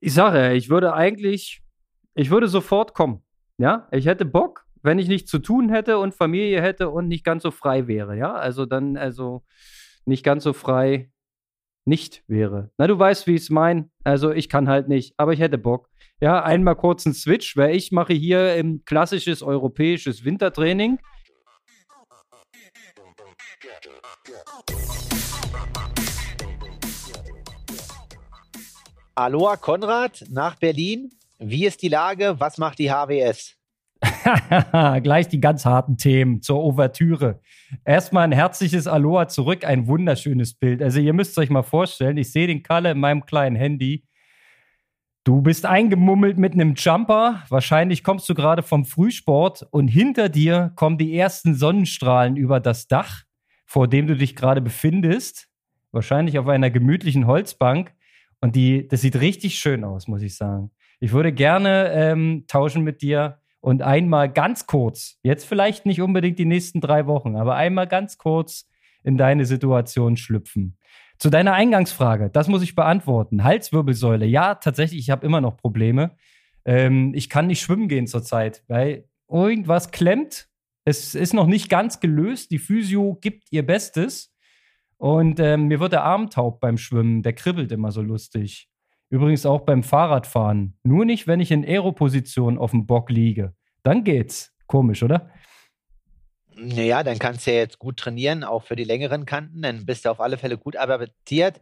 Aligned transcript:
Ich 0.00 0.14
sage, 0.14 0.52
ich 0.54 0.70
würde 0.70 0.94
eigentlich, 0.94 1.60
ich 2.14 2.30
würde 2.30 2.46
sofort 2.46 2.94
kommen. 2.94 3.22
Ja, 3.58 3.88
ich 3.90 4.06
hätte 4.06 4.24
Bock, 4.24 4.64
wenn 4.82 5.00
ich 5.00 5.08
nichts 5.08 5.30
zu 5.30 5.40
tun 5.40 5.70
hätte 5.70 5.98
und 5.98 6.14
Familie 6.14 6.62
hätte 6.62 6.90
und 6.90 7.08
nicht 7.08 7.24
ganz 7.24 7.42
so 7.42 7.50
frei 7.50 7.88
wäre. 7.88 8.16
Ja, 8.16 8.34
also 8.34 8.64
dann, 8.64 8.96
also 8.96 9.42
nicht 10.04 10.22
ganz 10.24 10.44
so 10.44 10.52
frei 10.52 11.10
nicht 11.84 12.22
wäre. 12.28 12.70
Na, 12.78 12.86
du 12.86 12.96
weißt, 12.96 13.26
wie 13.26 13.34
ich 13.34 13.42
es 13.42 13.50
meine. 13.50 13.90
Also 14.04 14.30
ich 14.30 14.48
kann 14.48 14.68
halt 14.68 14.88
nicht, 14.88 15.14
aber 15.16 15.32
ich 15.32 15.40
hätte 15.40 15.58
Bock. 15.58 15.88
Ja, 16.20 16.44
einmal 16.44 16.76
kurz 16.76 17.04
einen 17.06 17.14
Switch, 17.14 17.56
weil 17.56 17.74
ich 17.74 17.90
mache 17.90 18.12
hier 18.12 18.52
ein 18.52 18.84
klassisches 18.84 19.42
europäisches 19.42 20.24
Wintertraining. 20.24 20.98
Aloha 29.18 29.56
Konrad 29.56 30.24
nach 30.30 30.54
Berlin. 30.54 31.10
Wie 31.40 31.66
ist 31.66 31.82
die 31.82 31.88
Lage? 31.88 32.36
Was 32.38 32.56
macht 32.56 32.78
die 32.78 32.88
HWS? 32.88 33.56
Gleich 35.02 35.26
die 35.26 35.40
ganz 35.40 35.64
harten 35.64 35.96
Themen 35.96 36.40
zur 36.40 36.62
Ouvertüre. 36.62 37.40
Erstmal 37.84 38.22
ein 38.22 38.32
herzliches 38.32 38.86
Aloha 38.86 39.26
zurück, 39.26 39.64
ein 39.64 39.88
wunderschönes 39.88 40.54
Bild. 40.54 40.80
Also 40.82 41.00
ihr 41.00 41.14
müsst 41.14 41.36
euch 41.36 41.50
mal 41.50 41.64
vorstellen, 41.64 42.16
ich 42.16 42.30
sehe 42.30 42.46
den 42.46 42.62
Kalle 42.62 42.92
in 42.92 43.00
meinem 43.00 43.26
kleinen 43.26 43.56
Handy. 43.56 44.04
Du 45.24 45.42
bist 45.42 45.66
eingemummelt 45.66 46.38
mit 46.38 46.52
einem 46.52 46.74
Jumper. 46.76 47.42
Wahrscheinlich 47.48 48.04
kommst 48.04 48.28
du 48.28 48.36
gerade 48.36 48.62
vom 48.62 48.84
Frühsport 48.84 49.66
und 49.72 49.88
hinter 49.88 50.28
dir 50.28 50.70
kommen 50.76 50.96
die 50.96 51.18
ersten 51.18 51.56
Sonnenstrahlen 51.56 52.36
über 52.36 52.60
das 52.60 52.86
Dach, 52.86 53.24
vor 53.66 53.88
dem 53.88 54.06
du 54.06 54.14
dich 54.14 54.36
gerade 54.36 54.60
befindest. 54.60 55.48
Wahrscheinlich 55.90 56.38
auf 56.38 56.46
einer 56.46 56.70
gemütlichen 56.70 57.26
Holzbank. 57.26 57.97
Und 58.40 58.56
die, 58.56 58.86
das 58.86 59.00
sieht 59.00 59.20
richtig 59.20 59.58
schön 59.58 59.84
aus, 59.84 60.08
muss 60.08 60.22
ich 60.22 60.36
sagen. 60.36 60.70
Ich 61.00 61.12
würde 61.12 61.32
gerne 61.32 61.90
ähm, 61.92 62.44
tauschen 62.46 62.82
mit 62.82 63.02
dir 63.02 63.40
und 63.60 63.82
einmal 63.82 64.30
ganz 64.32 64.66
kurz, 64.66 65.18
jetzt 65.22 65.44
vielleicht 65.44 65.86
nicht 65.86 66.00
unbedingt 66.00 66.38
die 66.38 66.44
nächsten 66.44 66.80
drei 66.80 67.06
Wochen, 67.06 67.36
aber 67.36 67.56
einmal 67.56 67.86
ganz 67.86 68.18
kurz 68.18 68.68
in 69.02 69.16
deine 69.16 69.44
Situation 69.44 70.16
schlüpfen. 70.16 70.76
Zu 71.18 71.30
deiner 71.30 71.54
Eingangsfrage, 71.54 72.30
das 72.30 72.46
muss 72.46 72.62
ich 72.62 72.76
beantworten. 72.76 73.42
Halswirbelsäule, 73.42 74.26
ja, 74.26 74.54
tatsächlich, 74.54 75.00
ich 75.00 75.10
habe 75.10 75.26
immer 75.26 75.40
noch 75.40 75.56
Probleme. 75.56 76.12
Ähm, 76.64 77.12
ich 77.14 77.28
kann 77.28 77.48
nicht 77.48 77.60
schwimmen 77.60 77.88
gehen 77.88 78.06
zurzeit, 78.06 78.62
weil 78.68 79.08
irgendwas 79.28 79.90
klemmt. 79.90 80.48
Es 80.84 81.14
ist 81.14 81.34
noch 81.34 81.46
nicht 81.46 81.68
ganz 81.68 81.98
gelöst. 81.98 82.52
Die 82.52 82.58
Physio 82.58 83.18
gibt 83.20 83.48
ihr 83.50 83.66
Bestes. 83.66 84.32
Und 84.98 85.40
ähm, 85.40 85.68
mir 85.68 85.80
wird 85.80 85.92
der 85.92 86.04
Arm 86.04 86.28
taub 86.28 86.60
beim 86.60 86.76
Schwimmen. 86.76 87.22
Der 87.22 87.32
kribbelt 87.32 87.72
immer 87.72 87.92
so 87.92 88.02
lustig. 88.02 88.68
Übrigens 89.10 89.46
auch 89.46 89.62
beim 89.62 89.82
Fahrradfahren. 89.82 90.76
Nur 90.82 91.04
nicht, 91.04 91.26
wenn 91.26 91.40
ich 91.40 91.50
in 91.50 91.64
Aeroposition 91.64 92.58
auf 92.58 92.72
dem 92.72 92.86
Bock 92.86 93.10
liege. 93.10 93.54
Dann 93.82 94.04
geht's. 94.04 94.52
Komisch, 94.66 95.02
oder? 95.02 95.30
Naja, 96.54 97.02
dann 97.04 97.18
kannst 97.18 97.46
du 97.46 97.52
ja 97.52 97.58
jetzt 97.58 97.78
gut 97.78 97.96
trainieren, 97.96 98.44
auch 98.44 98.64
für 98.64 98.76
die 98.76 98.84
längeren 98.84 99.24
Kanten. 99.24 99.62
Dann 99.62 99.86
bist 99.86 100.04
du 100.04 100.10
auf 100.10 100.20
alle 100.20 100.36
Fälle 100.36 100.58
gut 100.58 100.76
adaptiert 100.76 101.60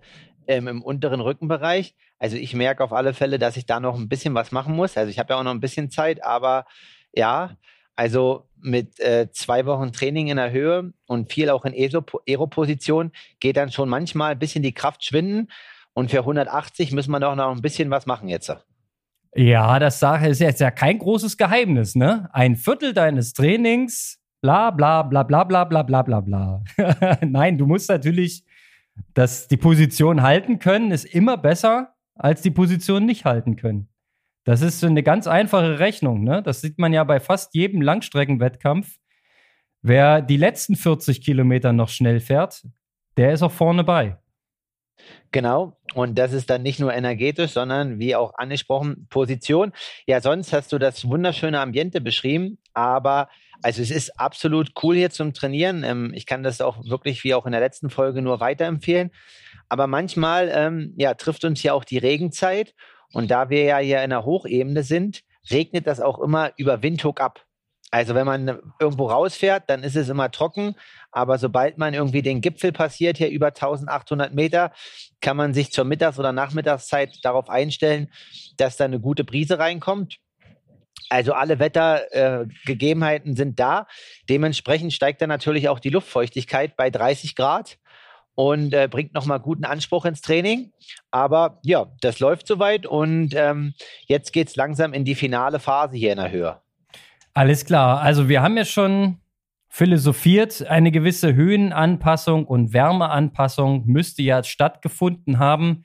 ähm, 0.48 0.66
im 0.66 0.82
unteren 0.82 1.20
Rückenbereich. 1.20 1.94
Also 2.18 2.36
ich 2.36 2.54
merke 2.54 2.82
auf 2.82 2.92
alle 2.92 3.14
Fälle, 3.14 3.38
dass 3.38 3.56
ich 3.56 3.66
da 3.66 3.78
noch 3.78 3.96
ein 3.96 4.08
bisschen 4.08 4.34
was 4.34 4.50
machen 4.50 4.74
muss. 4.74 4.96
Also 4.96 5.10
ich 5.10 5.18
habe 5.18 5.34
ja 5.34 5.38
auch 5.38 5.44
noch 5.44 5.50
ein 5.50 5.60
bisschen 5.60 5.90
Zeit, 5.90 6.24
aber 6.24 6.64
ja, 7.14 7.56
also 7.96 8.48
mit 8.60 9.00
äh, 9.00 9.30
zwei 9.32 9.66
Wochen 9.66 9.92
Training 9.92 10.28
in 10.28 10.36
der 10.36 10.50
Höhe 10.50 10.92
und 11.06 11.32
viel 11.32 11.50
auch 11.50 11.64
in 11.64 11.74
Aero-Position 11.74 13.12
geht 13.40 13.56
dann 13.56 13.70
schon 13.70 13.88
manchmal 13.88 14.32
ein 14.32 14.38
bisschen 14.38 14.62
die 14.62 14.72
Kraft 14.72 15.04
schwinden. 15.04 15.50
Und 15.92 16.10
für 16.10 16.18
180 16.18 16.92
müssen 16.92 17.10
wir 17.10 17.20
doch 17.20 17.34
noch 17.34 17.50
ein 17.50 17.62
bisschen 17.62 17.90
was 17.90 18.06
machen 18.06 18.28
jetzt. 18.28 18.54
Ja, 19.34 19.78
das 19.78 20.02
ist 20.02 20.40
jetzt 20.40 20.60
ja 20.60 20.70
kein 20.70 20.98
großes 20.98 21.36
Geheimnis, 21.36 21.94
ne? 21.94 22.28
Ein 22.32 22.56
Viertel 22.56 22.92
deines 22.92 23.32
Trainings, 23.32 24.18
bla 24.40 24.70
bla 24.70 25.02
bla 25.02 25.22
bla 25.22 25.44
bla 25.44 25.64
bla 25.64 25.82
bla 25.82 26.02
bla 26.02 26.20
bla. 26.20 26.64
Nein, 27.22 27.58
du 27.58 27.66
musst 27.66 27.88
natürlich 27.88 28.44
dass 29.14 29.48
die 29.48 29.56
Position 29.56 30.22
halten 30.22 30.58
können, 30.58 30.90
ist 30.90 31.04
immer 31.04 31.36
besser, 31.36 31.94
als 32.14 32.42
die 32.42 32.50
Position 32.50 33.04
nicht 33.04 33.24
halten 33.24 33.56
können. 33.56 33.88
Das 34.46 34.62
ist 34.62 34.84
eine 34.84 35.02
ganz 35.02 35.26
einfache 35.26 35.80
Rechnung. 35.80 36.22
Ne? 36.22 36.40
Das 36.40 36.60
sieht 36.60 36.78
man 36.78 36.92
ja 36.92 37.02
bei 37.02 37.18
fast 37.18 37.52
jedem 37.54 37.82
Langstreckenwettkampf. 37.82 38.96
Wer 39.82 40.22
die 40.22 40.36
letzten 40.36 40.76
40 40.76 41.20
Kilometer 41.20 41.72
noch 41.72 41.88
schnell 41.88 42.20
fährt, 42.20 42.64
der 43.16 43.32
ist 43.32 43.42
auch 43.42 43.50
vorne 43.50 43.82
bei. 43.82 44.18
Genau. 45.32 45.76
Und 45.94 46.16
das 46.16 46.32
ist 46.32 46.48
dann 46.48 46.62
nicht 46.62 46.78
nur 46.78 46.94
energetisch, 46.94 47.50
sondern 47.50 47.98
wie 47.98 48.14
auch 48.14 48.34
angesprochen, 48.34 49.08
Position. 49.10 49.72
Ja, 50.06 50.20
sonst 50.20 50.52
hast 50.52 50.72
du 50.72 50.78
das 50.78 51.08
wunderschöne 51.08 51.58
Ambiente 51.58 52.00
beschrieben, 52.00 52.58
aber 52.72 53.28
also 53.62 53.82
es 53.82 53.90
ist 53.90 54.20
absolut 54.20 54.70
cool 54.82 54.94
hier 54.94 55.10
zum 55.10 55.34
Trainieren. 55.34 55.82
Ähm, 55.82 56.12
ich 56.14 56.24
kann 56.24 56.44
das 56.44 56.60
auch 56.60 56.84
wirklich 56.84 57.24
wie 57.24 57.34
auch 57.34 57.46
in 57.46 57.52
der 57.52 57.60
letzten 57.60 57.90
Folge 57.90 58.22
nur 58.22 58.38
weiterempfehlen. 58.38 59.10
Aber 59.68 59.88
manchmal 59.88 60.52
ähm, 60.54 60.94
ja, 60.96 61.14
trifft 61.14 61.44
uns 61.44 61.64
ja 61.64 61.72
auch 61.72 61.84
die 61.84 61.98
Regenzeit 61.98 62.74
und 63.12 63.30
da 63.30 63.50
wir 63.50 63.62
ja 63.64 63.78
hier 63.78 64.02
in 64.02 64.10
der 64.10 64.24
Hochebene 64.24 64.82
sind, 64.82 65.22
regnet 65.50 65.86
das 65.86 66.00
auch 66.00 66.18
immer 66.18 66.52
über 66.56 66.82
Windhoek 66.82 67.20
ab. 67.20 67.46
Also 67.90 68.14
wenn 68.14 68.26
man 68.26 68.60
irgendwo 68.80 69.06
rausfährt, 69.06 69.70
dann 69.70 69.84
ist 69.84 69.96
es 69.96 70.08
immer 70.08 70.30
trocken. 70.30 70.74
Aber 71.12 71.38
sobald 71.38 71.78
man 71.78 71.94
irgendwie 71.94 72.22
den 72.22 72.40
Gipfel 72.40 72.72
passiert, 72.72 73.16
hier 73.16 73.30
über 73.30 73.46
1800 73.46 74.34
Meter, 74.34 74.72
kann 75.20 75.36
man 75.36 75.54
sich 75.54 75.72
zur 75.72 75.84
Mittags- 75.84 76.18
oder 76.18 76.32
Nachmittagszeit 76.32 77.16
darauf 77.22 77.48
einstellen, 77.48 78.12
dass 78.56 78.76
da 78.76 78.84
eine 78.84 79.00
gute 79.00 79.24
Brise 79.24 79.58
reinkommt. 79.58 80.18
Also 81.08 81.34
alle 81.34 81.60
Wettergegebenheiten 81.60 83.32
äh, 83.32 83.36
sind 83.36 83.60
da. 83.60 83.86
Dementsprechend 84.28 84.92
steigt 84.92 85.22
dann 85.22 85.28
natürlich 85.28 85.68
auch 85.68 85.78
die 85.78 85.90
Luftfeuchtigkeit 85.90 86.76
bei 86.76 86.90
30 86.90 87.36
Grad 87.36 87.78
und 88.36 88.72
äh, 88.72 88.86
bringt 88.88 89.14
nochmal 89.14 89.40
guten 89.40 89.64
Anspruch 89.64 90.04
ins 90.04 90.20
Training. 90.20 90.70
Aber 91.10 91.58
ja, 91.64 91.86
das 92.00 92.20
läuft 92.20 92.46
soweit 92.46 92.86
und 92.86 93.34
ähm, 93.34 93.74
jetzt 94.06 94.32
geht 94.32 94.48
es 94.48 94.56
langsam 94.56 94.92
in 94.92 95.04
die 95.04 95.16
finale 95.16 95.58
Phase 95.58 95.96
hier 95.96 96.12
in 96.12 96.18
der 96.18 96.30
Höhe. 96.30 96.60
Alles 97.34 97.64
klar. 97.64 98.00
Also 98.00 98.28
wir 98.28 98.42
haben 98.42 98.56
ja 98.56 98.64
schon 98.64 99.18
philosophiert, 99.68 100.66
eine 100.66 100.90
gewisse 100.90 101.34
Höhenanpassung 101.34 102.46
und 102.46 102.72
Wärmeanpassung 102.72 103.84
müsste 103.86 104.22
ja 104.22 104.42
stattgefunden 104.42 105.38
haben. 105.38 105.82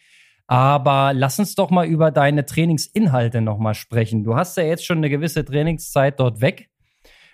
Aber 0.47 1.13
lass 1.13 1.39
uns 1.39 1.55
doch 1.55 1.69
mal 1.69 1.87
über 1.87 2.11
deine 2.11 2.45
Trainingsinhalte 2.45 3.39
nochmal 3.39 3.73
sprechen. 3.73 4.25
Du 4.25 4.35
hast 4.35 4.57
ja 4.57 4.63
jetzt 4.63 4.85
schon 4.85 4.97
eine 4.97 5.09
gewisse 5.09 5.45
Trainingszeit 5.45 6.19
dort 6.19 6.41
weg. 6.41 6.69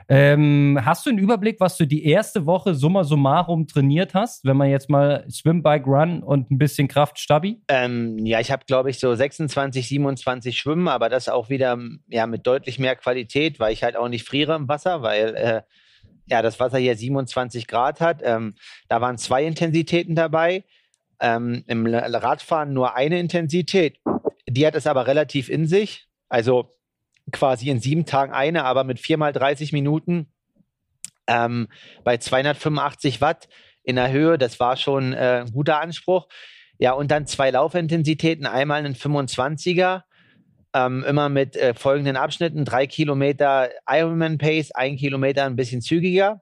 Ähm, 0.10 0.80
hast 0.86 1.06
du 1.06 1.10
einen 1.10 1.20
Überblick, 1.20 1.60
was 1.60 1.76
du 1.76 1.86
die 1.86 2.06
erste 2.06 2.46
Woche 2.46 2.74
summa 2.74 3.04
summarum 3.04 3.68
trainiert 3.68 4.14
hast, 4.14 4.46
wenn 4.46 4.56
man 4.56 4.70
jetzt 4.70 4.90
mal 4.90 5.26
Swim, 5.30 5.62
Bike, 5.62 5.86
Run 5.86 6.24
und 6.24 6.50
ein 6.50 6.58
bisschen 6.58 6.88
Kraft, 6.88 7.20
Stabi? 7.20 7.62
Ähm, 7.68 8.26
ja, 8.26 8.40
ich 8.40 8.52
habe, 8.52 8.64
glaube 8.66 8.90
ich, 8.90 9.00
so 9.00 9.14
26, 9.14 9.86
27 9.88 10.58
Schwimmen, 10.58 10.88
aber 10.88 11.10
das 11.10 11.28
auch 11.28 11.50
wieder 11.50 11.78
ja, 12.08 12.26
mit 12.26 12.48
deutlich 12.48 12.80
mehr 12.80 12.96
Qualität, 12.96 13.60
weil 13.60 13.74
ich 13.74 13.84
halt 13.84 13.98
auch 13.98 14.08
nicht 14.08 14.26
friere 14.26 14.56
im 14.56 14.70
Wasser, 14.70 15.02
weil 15.02 15.36
äh, 15.36 15.62
ja, 16.28 16.42
das 16.42 16.60
Wasser 16.60 16.78
hier 16.78 16.96
27 16.96 17.68
Grad 17.68 18.00
hat. 18.00 18.22
Ähm, 18.24 18.56
da 18.88 19.02
waren 19.02 19.18
zwei 19.18 19.46
Intensitäten 19.46 20.16
dabei. 20.16 20.64
Ähm, 21.20 21.64
Im 21.68 21.86
Radfahren 21.88 22.74
nur 22.74 22.96
eine 22.96 23.20
Intensität. 23.20 24.00
Die 24.48 24.66
hat 24.66 24.76
es 24.76 24.88
aber 24.88 25.08
relativ 25.08 25.50
in 25.50 25.66
sich. 25.66 26.08
Also 26.30 26.77
quasi 27.32 27.70
in 27.70 27.80
sieben 27.80 28.06
Tagen 28.06 28.34
eine, 28.34 28.64
aber 28.64 28.84
mit 28.84 29.00
viermal 29.00 29.34
30 29.34 29.74
Minuten 29.74 30.28
ähm, 31.28 31.68
bei 32.04 32.18
285 32.18 33.22
Watt 33.22 33.48
in 33.84 33.96
der 33.96 34.12
Höhe. 34.12 34.38
Das 34.38 34.60
war 34.60 34.78
schon 34.78 35.14
äh, 35.14 35.44
ein 35.46 35.52
guter 35.52 35.82
Anspruch. 35.82 36.28
Ja, 36.80 36.94
und 36.94 37.10
dann 37.12 37.26
zwei 37.26 37.50
Laufintensitäten, 37.52 38.46
einmal 38.46 38.80
einen 38.80 38.96
25er, 38.96 40.04
ähm, 40.74 41.04
immer 41.08 41.30
mit 41.30 41.56
äh, 41.56 41.74
folgenden 41.74 42.16
Abschnitten: 42.16 42.66
drei 42.66 42.86
Kilometer 42.88 43.70
Ironman 43.90 44.38
Pace, 44.38 44.72
ein 44.72 44.96
Kilometer 44.96 45.46
ein 45.46 45.56
bisschen 45.56 45.82
zügiger, 45.82 46.42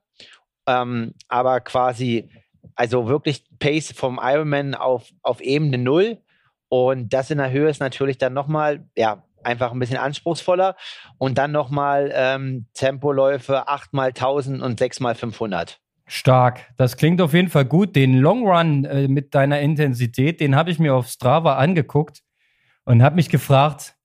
ähm, 0.67 1.13
aber 1.29 1.61
quasi, 1.61 2.29
also 2.75 3.07
wirklich 3.07 3.45
Pace 3.59 3.93
vom 3.93 4.19
Ironman 4.21 4.75
auf, 4.75 5.09
auf 5.21 5.41
Ebene 5.41 5.77
Null. 5.77 6.17
Und 6.67 7.13
das 7.13 7.31
in 7.31 7.37
der 7.37 7.51
Höhe 7.51 7.69
ist 7.69 7.79
natürlich 7.79 8.17
dann 8.17 8.33
nochmal, 8.33 8.85
ja, 8.97 9.23
einfach 9.45 9.71
ein 9.71 9.79
bisschen 9.79 9.97
anspruchsvoller. 9.97 10.75
Und 11.17 11.37
dann 11.37 11.51
nochmal 11.51 12.11
ähm, 12.13 12.67
Tempoläufe 12.73 13.67
8 13.67 13.93
mal 13.93 14.09
1000 14.09 14.61
und 14.61 14.79
6 14.79 14.99
mal 14.99 15.15
500. 15.15 15.79
Stark. 16.07 16.67
Das 16.77 16.97
klingt 16.97 17.19
auf 17.21 17.33
jeden 17.33 17.49
Fall 17.49 17.65
gut. 17.65 17.95
Den 17.95 18.19
Long 18.19 18.47
Run 18.47 18.85
äh, 18.85 19.07
mit 19.07 19.33
deiner 19.33 19.59
Intensität, 19.59 20.39
den 20.39 20.55
habe 20.55 20.69
ich 20.69 20.79
mir 20.79 20.93
auf 20.93 21.07
Strava 21.07 21.55
angeguckt 21.55 22.21
und 22.83 23.01
habe 23.01 23.15
mich 23.15 23.29
gefragt, 23.29 23.95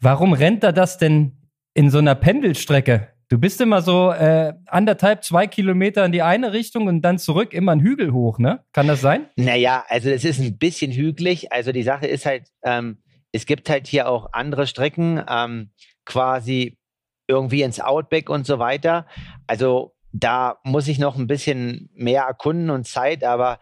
warum 0.00 0.32
rennt 0.32 0.64
er 0.64 0.72
das 0.72 0.98
denn 0.98 1.50
in 1.74 1.90
so 1.90 1.98
einer 1.98 2.14
Pendelstrecke? 2.16 3.12
Du 3.28 3.38
bist 3.38 3.60
immer 3.60 3.82
so 3.82 4.12
äh, 4.12 4.54
anderthalb, 4.66 5.24
zwei 5.24 5.48
Kilometer 5.48 6.04
in 6.04 6.12
die 6.12 6.22
eine 6.22 6.52
Richtung 6.52 6.86
und 6.86 7.02
dann 7.02 7.18
zurück 7.18 7.54
immer 7.54 7.72
einen 7.72 7.80
Hügel 7.80 8.12
hoch, 8.12 8.38
ne? 8.38 8.64
Kann 8.72 8.86
das 8.86 9.00
sein? 9.00 9.26
Naja, 9.34 9.84
also 9.88 10.10
es 10.10 10.24
ist 10.24 10.38
ein 10.38 10.58
bisschen 10.58 10.92
hügelig. 10.92 11.52
Also 11.52 11.72
die 11.72 11.82
Sache 11.82 12.06
ist 12.06 12.24
halt, 12.24 12.48
ähm, 12.62 12.98
es 13.32 13.46
gibt 13.46 13.68
halt 13.68 13.86
hier 13.86 14.08
auch 14.08 14.30
andere 14.32 14.66
Strecken, 14.66 15.22
ähm, 15.28 15.70
quasi 16.04 16.78
irgendwie 17.26 17.62
ins 17.62 17.80
Outback 17.80 18.30
und 18.30 18.46
so 18.46 18.58
weiter. 18.58 19.06
Also 19.46 19.94
da 20.12 20.58
muss 20.64 20.88
ich 20.88 20.98
noch 20.98 21.16
ein 21.16 21.26
bisschen 21.26 21.90
mehr 21.94 22.22
erkunden 22.22 22.70
und 22.70 22.86
Zeit, 22.86 23.24
aber 23.24 23.60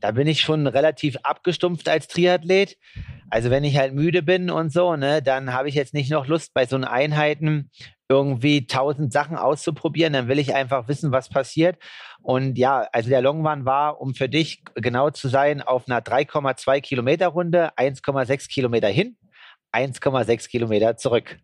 da 0.00 0.10
bin 0.10 0.26
ich 0.26 0.40
schon 0.40 0.66
relativ 0.66 1.16
abgestumpft 1.22 1.88
als 1.88 2.08
Triathlet. 2.08 2.76
Also 3.34 3.50
wenn 3.50 3.64
ich 3.64 3.76
halt 3.76 3.94
müde 3.94 4.22
bin 4.22 4.48
und 4.48 4.72
so, 4.72 4.94
ne, 4.94 5.20
dann 5.20 5.52
habe 5.52 5.68
ich 5.68 5.74
jetzt 5.74 5.92
nicht 5.92 6.08
noch 6.08 6.28
Lust 6.28 6.54
bei 6.54 6.66
so 6.66 6.76
Einheiten 6.76 7.68
irgendwie 8.08 8.68
tausend 8.68 9.12
Sachen 9.12 9.36
auszuprobieren. 9.36 10.12
Dann 10.12 10.28
will 10.28 10.38
ich 10.38 10.54
einfach 10.54 10.86
wissen, 10.86 11.10
was 11.10 11.30
passiert. 11.30 11.76
Und 12.22 12.58
ja, 12.58 12.86
also 12.92 13.08
der 13.10 13.22
Long 13.22 13.44
Run 13.44 13.64
war, 13.64 14.00
um 14.00 14.14
für 14.14 14.28
dich 14.28 14.62
genau 14.76 15.10
zu 15.10 15.26
sein, 15.26 15.62
auf 15.62 15.88
einer 15.88 16.00
3,2 16.00 16.80
Kilometer 16.80 17.26
Runde, 17.26 17.76
1,6 17.76 18.48
Kilometer 18.48 18.86
hin, 18.86 19.16
1,6 19.72 20.48
Kilometer 20.48 20.96
zurück. 20.96 21.36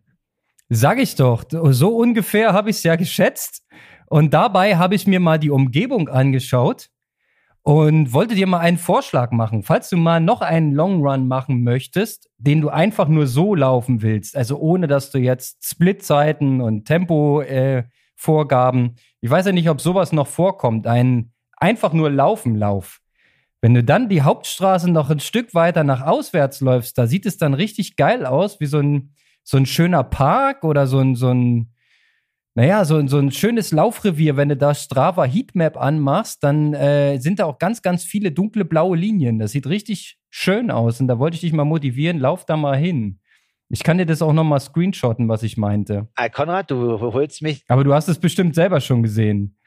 Sag 0.69 0.97
ich 0.97 1.15
doch, 1.15 1.43
so 1.49 1.97
ungefähr 1.97 2.53
habe 2.53 2.69
ich 2.69 2.77
es 2.77 2.83
ja 2.83 2.95
geschätzt. 2.95 3.65
Und 4.07 4.33
dabei 4.33 4.77
habe 4.77 4.95
ich 4.95 5.07
mir 5.07 5.19
mal 5.19 5.39
die 5.39 5.49
Umgebung 5.49 6.07
angeschaut 6.07 6.87
und 7.63 8.13
wollte 8.13 8.35
dir 8.35 8.47
mal 8.47 8.59
einen 8.59 8.77
Vorschlag 8.77 9.31
machen. 9.31 9.63
Falls 9.63 9.89
du 9.89 9.97
mal 9.97 10.19
noch 10.19 10.41
einen 10.41 10.71
Long 10.71 11.05
Run 11.05 11.27
machen 11.27 11.63
möchtest, 11.63 12.29
den 12.37 12.61
du 12.61 12.69
einfach 12.69 13.07
nur 13.07 13.27
so 13.27 13.55
laufen 13.55 14.01
willst, 14.01 14.35
also 14.35 14.57
ohne 14.57 14.87
dass 14.87 15.11
du 15.11 15.19
jetzt 15.19 15.63
Splitzeiten 15.63 16.61
und 16.61 16.85
Tempo-Vorgaben, 16.85 18.85
äh, 18.85 18.93
ich 19.21 19.29
weiß 19.29 19.45
ja 19.45 19.51
nicht, 19.51 19.69
ob 19.69 19.81
sowas 19.81 20.11
noch 20.11 20.27
vorkommt, 20.27 20.87
ein 20.87 21.31
einfach 21.57 21.93
nur 21.93 22.09
Laufen-Lauf. 22.09 22.99
Wenn 23.61 23.75
du 23.75 23.83
dann 23.83 24.09
die 24.09 24.23
Hauptstraße 24.23 24.89
noch 24.89 25.11
ein 25.11 25.19
Stück 25.19 25.53
weiter 25.53 25.83
nach 25.83 26.01
auswärts 26.01 26.61
läufst, 26.61 26.97
da 26.97 27.05
sieht 27.05 27.27
es 27.27 27.37
dann 27.37 27.53
richtig 27.53 27.95
geil 27.95 28.25
aus, 28.25 28.59
wie 28.59 28.65
so 28.65 28.79
ein 28.79 29.13
so 29.43 29.57
ein 29.57 29.65
schöner 29.65 30.03
Park 30.03 30.63
oder 30.63 30.87
so 30.87 30.99
ein, 30.99 31.15
so 31.15 31.29
ein, 31.29 31.70
naja, 32.53 32.83
so, 32.83 33.05
so 33.07 33.17
ein 33.17 33.31
schönes 33.31 33.71
Laufrevier, 33.71 34.35
wenn 34.35 34.49
du 34.49 34.57
da 34.57 34.73
Strava 34.73 35.23
Heatmap 35.23 35.77
anmachst, 35.77 36.43
dann 36.43 36.73
äh, 36.73 37.17
sind 37.17 37.39
da 37.39 37.45
auch 37.45 37.59
ganz, 37.59 37.81
ganz 37.81 38.03
viele 38.03 38.31
dunkle 38.31 38.65
blaue 38.65 38.97
Linien. 38.97 39.39
Das 39.39 39.51
sieht 39.51 39.67
richtig 39.67 40.17
schön 40.29 40.69
aus. 40.69 40.99
Und 40.99 41.07
da 41.07 41.17
wollte 41.17 41.35
ich 41.35 41.41
dich 41.41 41.53
mal 41.53 41.63
motivieren, 41.63 42.19
lauf 42.19 42.45
da 42.45 42.57
mal 42.57 42.77
hin. 42.77 43.19
Ich 43.69 43.83
kann 43.83 43.97
dir 43.97 44.05
das 44.05 44.21
auch 44.21 44.33
nochmal 44.33 44.59
screenshotten, 44.59 45.29
was 45.29 45.43
ich 45.43 45.55
meinte. 45.55 46.09
Äh, 46.17 46.29
Konrad, 46.29 46.69
du 46.69 46.99
holst 46.99 47.41
mich. 47.41 47.63
Aber 47.69 47.85
du 47.85 47.93
hast 47.93 48.09
es 48.09 48.19
bestimmt 48.19 48.53
selber 48.53 48.81
schon 48.81 49.01
gesehen. 49.01 49.57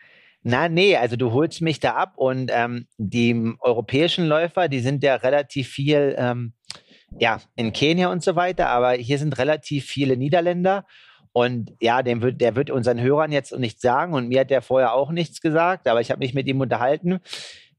Na, 0.42 0.68
nee, 0.68 0.94
also 0.94 1.16
du 1.16 1.32
holst 1.32 1.62
mich 1.62 1.80
da 1.80 1.94
ab 1.94 2.18
und 2.18 2.50
ähm, 2.52 2.86
die 2.98 3.54
europäischen 3.60 4.26
Läufer, 4.26 4.68
die 4.68 4.80
sind 4.80 5.02
ja 5.02 5.14
relativ 5.14 5.68
viel 5.68 6.14
ähm, 6.18 6.52
ja, 7.18 7.40
in 7.56 7.72
Kenia 7.72 8.10
und 8.10 8.22
so 8.22 8.36
weiter, 8.36 8.68
aber 8.68 8.92
hier 8.92 9.18
sind 9.18 9.38
relativ 9.38 9.86
viele 9.86 10.18
Niederländer. 10.18 10.84
Und 11.36 11.72
ja, 11.80 12.04
dem 12.04 12.22
wird, 12.22 12.40
der 12.40 12.54
wird 12.54 12.70
unseren 12.70 13.00
Hörern 13.00 13.32
jetzt 13.32 13.58
nichts 13.58 13.82
sagen 13.82 14.14
und 14.14 14.28
mir 14.28 14.42
hat 14.42 14.50
der 14.50 14.62
vorher 14.62 14.94
auch 14.94 15.10
nichts 15.10 15.40
gesagt, 15.40 15.88
aber 15.88 16.00
ich 16.00 16.12
habe 16.12 16.20
mich 16.20 16.32
mit 16.32 16.46
ihm 16.46 16.60
unterhalten. 16.60 17.18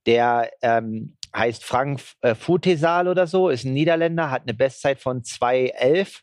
Der 0.05 0.51
ähm, 0.61 1.15
heißt 1.33 1.63
Frank 1.63 2.01
äh, 2.19 2.35
Futesal 2.35 3.07
oder 3.07 3.27
so, 3.27 3.47
ist 3.47 3.63
ein 3.63 3.71
Niederländer, 3.71 4.29
hat 4.29 4.41
eine 4.41 4.53
Bestzeit 4.53 4.99
von 4.99 5.21
2,11 5.21 6.19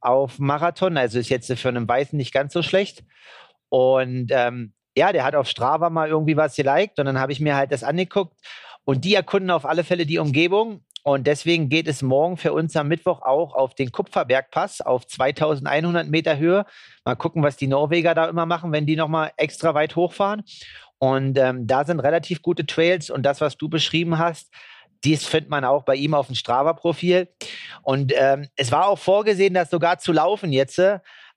auf 0.00 0.38
Marathon, 0.38 0.96
also 0.96 1.18
ist 1.18 1.28
jetzt 1.28 1.52
für 1.52 1.68
einen 1.68 1.88
Weißen 1.88 2.16
nicht 2.16 2.32
ganz 2.32 2.52
so 2.52 2.62
schlecht. 2.62 3.02
Und 3.68 4.28
ähm, 4.30 4.72
ja, 4.96 5.12
der 5.12 5.24
hat 5.24 5.34
auf 5.34 5.48
Strava 5.48 5.90
mal 5.90 6.08
irgendwie 6.08 6.36
was 6.36 6.54
geliked 6.54 7.00
und 7.00 7.06
dann 7.06 7.18
habe 7.18 7.32
ich 7.32 7.40
mir 7.40 7.56
halt 7.56 7.72
das 7.72 7.82
angeguckt 7.82 8.38
und 8.84 9.04
die 9.04 9.16
erkunden 9.16 9.50
auf 9.50 9.66
alle 9.66 9.82
Fälle 9.82 10.06
die 10.06 10.18
Umgebung 10.18 10.84
und 11.02 11.26
deswegen 11.26 11.68
geht 11.68 11.88
es 11.88 12.02
morgen 12.02 12.36
für 12.36 12.52
uns 12.52 12.76
am 12.76 12.88
Mittwoch 12.88 13.22
auch 13.22 13.54
auf 13.54 13.74
den 13.74 13.90
Kupferbergpass 13.90 14.80
auf 14.80 15.06
2100 15.06 16.08
Meter 16.08 16.36
Höhe. 16.36 16.66
Mal 17.04 17.14
gucken, 17.14 17.42
was 17.42 17.56
die 17.56 17.66
Norweger 17.66 18.14
da 18.14 18.28
immer 18.28 18.46
machen, 18.46 18.72
wenn 18.72 18.86
die 18.86 18.96
nochmal 18.96 19.32
extra 19.36 19.74
weit 19.74 19.96
hochfahren. 19.96 20.42
Und 20.98 21.38
ähm, 21.38 21.66
da 21.66 21.84
sind 21.84 22.00
relativ 22.00 22.42
gute 22.42 22.66
Trails 22.66 23.08
und 23.08 23.22
das, 23.22 23.40
was 23.40 23.56
du 23.56 23.70
beschrieben 23.70 24.18
hast, 24.18 24.52
dies 25.02 25.26
findet 25.26 25.48
man 25.50 25.64
auch 25.64 25.84
bei 25.84 25.94
ihm 25.94 26.12
auf 26.12 26.26
dem 26.26 26.34
Strava-Profil. 26.34 27.28
Und 27.82 28.12
ähm, 28.14 28.48
es 28.56 28.70
war 28.70 28.86
auch 28.86 28.98
vorgesehen, 28.98 29.54
das 29.54 29.70
sogar 29.70 29.98
zu 29.98 30.12
laufen 30.12 30.52
jetzt. 30.52 30.80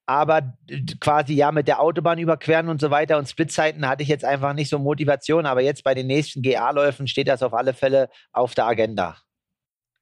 Aber 0.06 0.54
quasi 1.00 1.33
ja 1.33 1.54
mit 1.54 1.69
der 1.69 1.80
Autobahn 1.80 2.19
überqueren 2.19 2.68
und 2.68 2.81
so 2.81 2.92
weiter 2.92 3.18
und 3.18 3.30
Splitzeiten 3.30 3.88
hatte 3.88 4.04
ich 4.04 4.09
jetzt 4.09 4.25
einfach 4.25 4.54
nicht 4.54 4.68
so 4.68 4.80
Motivation. 4.80 5.45
Aber 5.45 5.62
jetzt 5.62 5.86
bei 5.86 5.94
den 5.94 6.07
nächsten 6.07 6.42
GA-Läufen 6.42 7.07
steht 7.07 7.30
das 7.30 7.42
auf 7.42 7.54
alle 7.54 7.74
Fälle 7.74 8.09
auf 8.33 8.54
der 8.54 8.66
Agenda. 8.66 9.23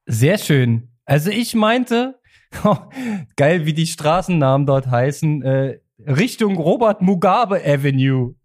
Sehr 0.05 0.37
schön. 0.37 0.89
Also 1.05 1.29
ich 1.29 1.53
meinte, 1.55 2.19
geil, 3.35 3.65
wie 3.65 3.73
die 3.73 3.87
Straßennamen 3.87 4.65
dort 4.65 4.87
heißen, 4.87 5.41
äh, 5.43 5.79
Richtung 5.99 6.57
Robert 6.57 7.01
Mugabe 7.01 7.61
Avenue. 7.63 8.35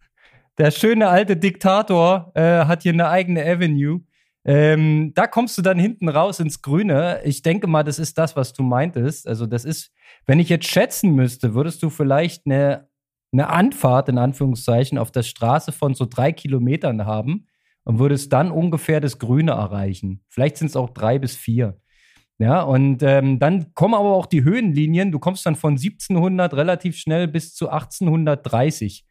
Der 0.59 0.71
schöne 0.71 1.09
alte 1.09 1.37
Diktator 1.37 2.33
äh, 2.35 2.65
hat 2.65 2.83
hier 2.83 2.93
eine 2.93 3.09
eigene 3.09 3.45
Avenue. 3.45 4.01
Ähm, 4.45 5.13
da 5.15 5.27
kommst 5.27 5.59
du 5.59 5.63
dann 5.63 5.79
hinten 5.79 6.09
raus 6.09 6.39
ins 6.41 6.63
Grüne. 6.63 7.21
Ich 7.25 7.43
denke 7.43 7.67
mal, 7.67 7.83
das 7.83 7.99
ist 7.99 8.17
das, 8.17 8.37
was 8.37 8.53
du 8.53 8.63
meintest. 8.63 9.27
Also 9.27 9.47
das 9.47 9.65
ist, 9.65 9.93
wenn 10.27 10.39
ich 10.39 10.49
jetzt 10.49 10.69
schätzen 10.69 11.15
müsste, 11.15 11.55
würdest 11.55 11.83
du 11.83 11.91
vielleicht 11.91 12.47
eine, 12.47 12.89
eine 13.33 13.49
Anfahrt 13.49 14.09
in 14.09 14.19
Anführungszeichen 14.19 14.99
auf 14.99 15.11
der 15.11 15.25
Straße 15.25 15.73
von 15.73 15.95
so 15.95 16.07
drei 16.07 16.33
Kilometern 16.33 17.07
haben 17.07 17.47
und 17.87 18.01
würdest 18.01 18.33
dann 18.33 18.51
ungefähr 18.51 19.01
das 19.01 19.19
Grüne 19.19 19.53
erreichen. 19.53 20.21
Vielleicht 20.29 20.57
sind 20.57 20.67
es 20.67 20.77
auch 20.77 20.91
drei 20.91 21.21
bis 21.21 21.37
vier. 21.37 21.79
Ja, 22.39 22.63
und 22.63 23.03
ähm, 23.03 23.39
dann 23.39 23.73
kommen 23.75 23.95
aber 23.95 24.13
auch 24.13 24.27
die 24.27 24.43
Höhenlinien. 24.43 25.13
Du 25.13 25.21
kommst 25.21 25.47
dann 25.47 25.55
von 25.55 25.75
1700 25.75 26.53
relativ 26.53 26.99
schnell 26.99 27.29
bis 27.29 27.55
zu 27.55 27.71
1830. 27.71 29.07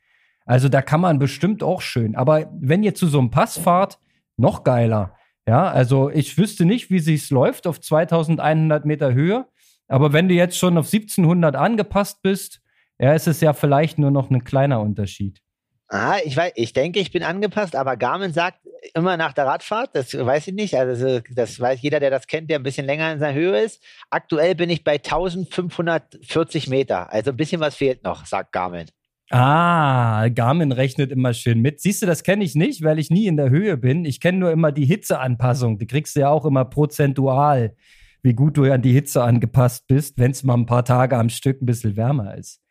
Also 0.45 0.69
da 0.69 0.81
kann 0.81 1.01
man 1.01 1.17
bestimmt 1.17 1.63
auch 1.63 1.81
schön. 1.81 2.15
Aber 2.15 2.51
wenn 2.59 2.83
ihr 2.83 2.93
zu 2.93 3.07
so 3.07 3.17
einem 3.17 3.31
Pass 3.31 3.57
fahrt, 3.57 3.97
noch 4.37 4.63
geiler. 4.63 5.15
Ja, 5.47 5.67
also 5.67 6.09
ich 6.09 6.37
wüsste 6.37 6.65
nicht, 6.65 6.91
wie 6.91 6.99
sich's 6.99 7.29
läuft 7.29 7.67
auf 7.67 7.79
2100 7.79 8.85
Meter 8.85 9.13
Höhe. 9.13 9.47
Aber 9.87 10.11
wenn 10.11 10.27
du 10.27 10.35
jetzt 10.35 10.57
schon 10.57 10.77
auf 10.77 10.87
1700 10.87 11.55
angepasst 11.55 12.21
bist, 12.21 12.61
ja, 12.99 13.13
ist 13.13 13.27
es 13.27 13.39
ja 13.39 13.53
vielleicht 13.53 13.97
nur 13.97 14.11
noch 14.11 14.29
ein 14.29 14.43
kleiner 14.43 14.81
Unterschied. 14.81 15.41
Ah, 15.87 16.17
ich 16.25 16.35
weiß, 16.35 16.53
ich 16.55 16.73
denke, 16.73 16.99
ich 16.99 17.11
bin 17.11 17.21
angepasst, 17.21 17.75
aber 17.75 17.95
Garmin 17.95 18.33
sagt 18.33 18.59
immer 18.95 19.17
nach 19.17 19.33
der 19.33 19.45
Radfahrt, 19.45 19.91
das 19.93 20.13
weiß 20.13 20.47
ich 20.47 20.53
nicht, 20.53 20.75
also 20.75 21.19
das 21.35 21.59
weiß 21.59 21.81
jeder, 21.81 21.99
der 21.99 22.09
das 22.09 22.25
kennt, 22.25 22.49
der 22.49 22.59
ein 22.59 22.63
bisschen 22.63 22.87
länger 22.87 23.11
in 23.13 23.19
seiner 23.19 23.37
Höhe 23.37 23.61
ist. 23.61 23.83
Aktuell 24.09 24.55
bin 24.55 24.69
ich 24.71 24.83
bei 24.83 24.93
1540 24.93 26.69
Meter, 26.69 27.11
also 27.13 27.31
ein 27.31 27.37
bisschen 27.37 27.61
was 27.61 27.75
fehlt 27.75 28.03
noch, 28.03 28.25
sagt 28.25 28.51
Garmin. 28.51 28.87
Ah, 29.31 30.27
Garmin 30.29 30.71
rechnet 30.71 31.11
immer 31.11 31.33
schön 31.33 31.59
mit. 31.61 31.81
Siehst 31.81 32.01
du, 32.01 32.05
das 32.05 32.23
kenne 32.23 32.43
ich 32.43 32.53
nicht, 32.55 32.83
weil 32.83 32.99
ich 32.99 33.09
nie 33.09 33.25
in 33.25 33.37
der 33.37 33.49
Höhe 33.49 33.75
bin. 33.75 34.05
Ich 34.05 34.19
kenne 34.19 34.37
nur 34.37 34.51
immer 34.51 34.71
die 34.71 34.85
Hitzeanpassung. 34.85 35.79
Die 35.79 35.87
kriegst 35.87 36.15
du 36.15 36.19
ja 36.19 36.29
auch 36.29 36.45
immer 36.45 36.63
prozentual, 36.63 37.75
wie 38.21 38.33
gut 38.33 38.57
du 38.57 38.71
an 38.71 38.83
die 38.83 38.93
Hitze 38.93 39.23
angepasst 39.23 39.87
bist, 39.87 40.19
wenn 40.19 40.31
es 40.31 40.43
mal 40.43 40.53
ein 40.53 40.67
paar 40.67 40.85
Tage 40.85 41.17
am 41.17 41.29
Stück 41.29 41.61
ein 41.61 41.65
bisschen 41.65 41.97
wärmer 41.97 42.37
ist. 42.37 42.61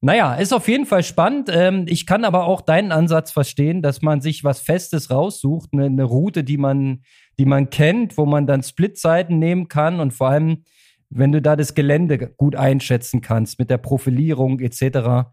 Naja, 0.00 0.34
ist 0.34 0.52
auf 0.52 0.68
jeden 0.68 0.86
Fall 0.86 1.02
spannend. 1.02 1.48
Ähm, 1.52 1.86
ich 1.88 2.06
kann 2.06 2.24
aber 2.24 2.44
auch 2.44 2.60
deinen 2.60 2.92
Ansatz 2.92 3.32
verstehen, 3.32 3.82
dass 3.82 4.00
man 4.00 4.20
sich 4.20 4.44
was 4.44 4.60
Festes 4.60 5.10
raussucht, 5.10 5.70
eine, 5.72 5.86
eine 5.86 6.04
Route, 6.04 6.44
die 6.44 6.56
man, 6.56 7.02
die 7.38 7.46
man 7.46 7.70
kennt, 7.70 8.16
wo 8.16 8.24
man 8.24 8.46
dann 8.46 8.62
Splitzeiten 8.62 9.40
nehmen 9.40 9.66
kann 9.66 9.98
und 9.98 10.12
vor 10.12 10.28
allem, 10.28 10.62
wenn 11.10 11.32
du 11.32 11.42
da 11.42 11.56
das 11.56 11.74
Gelände 11.74 12.18
gut 12.36 12.54
einschätzen 12.54 13.22
kannst 13.22 13.58
mit 13.58 13.70
der 13.70 13.78
Profilierung 13.78 14.60
etc. 14.60 15.30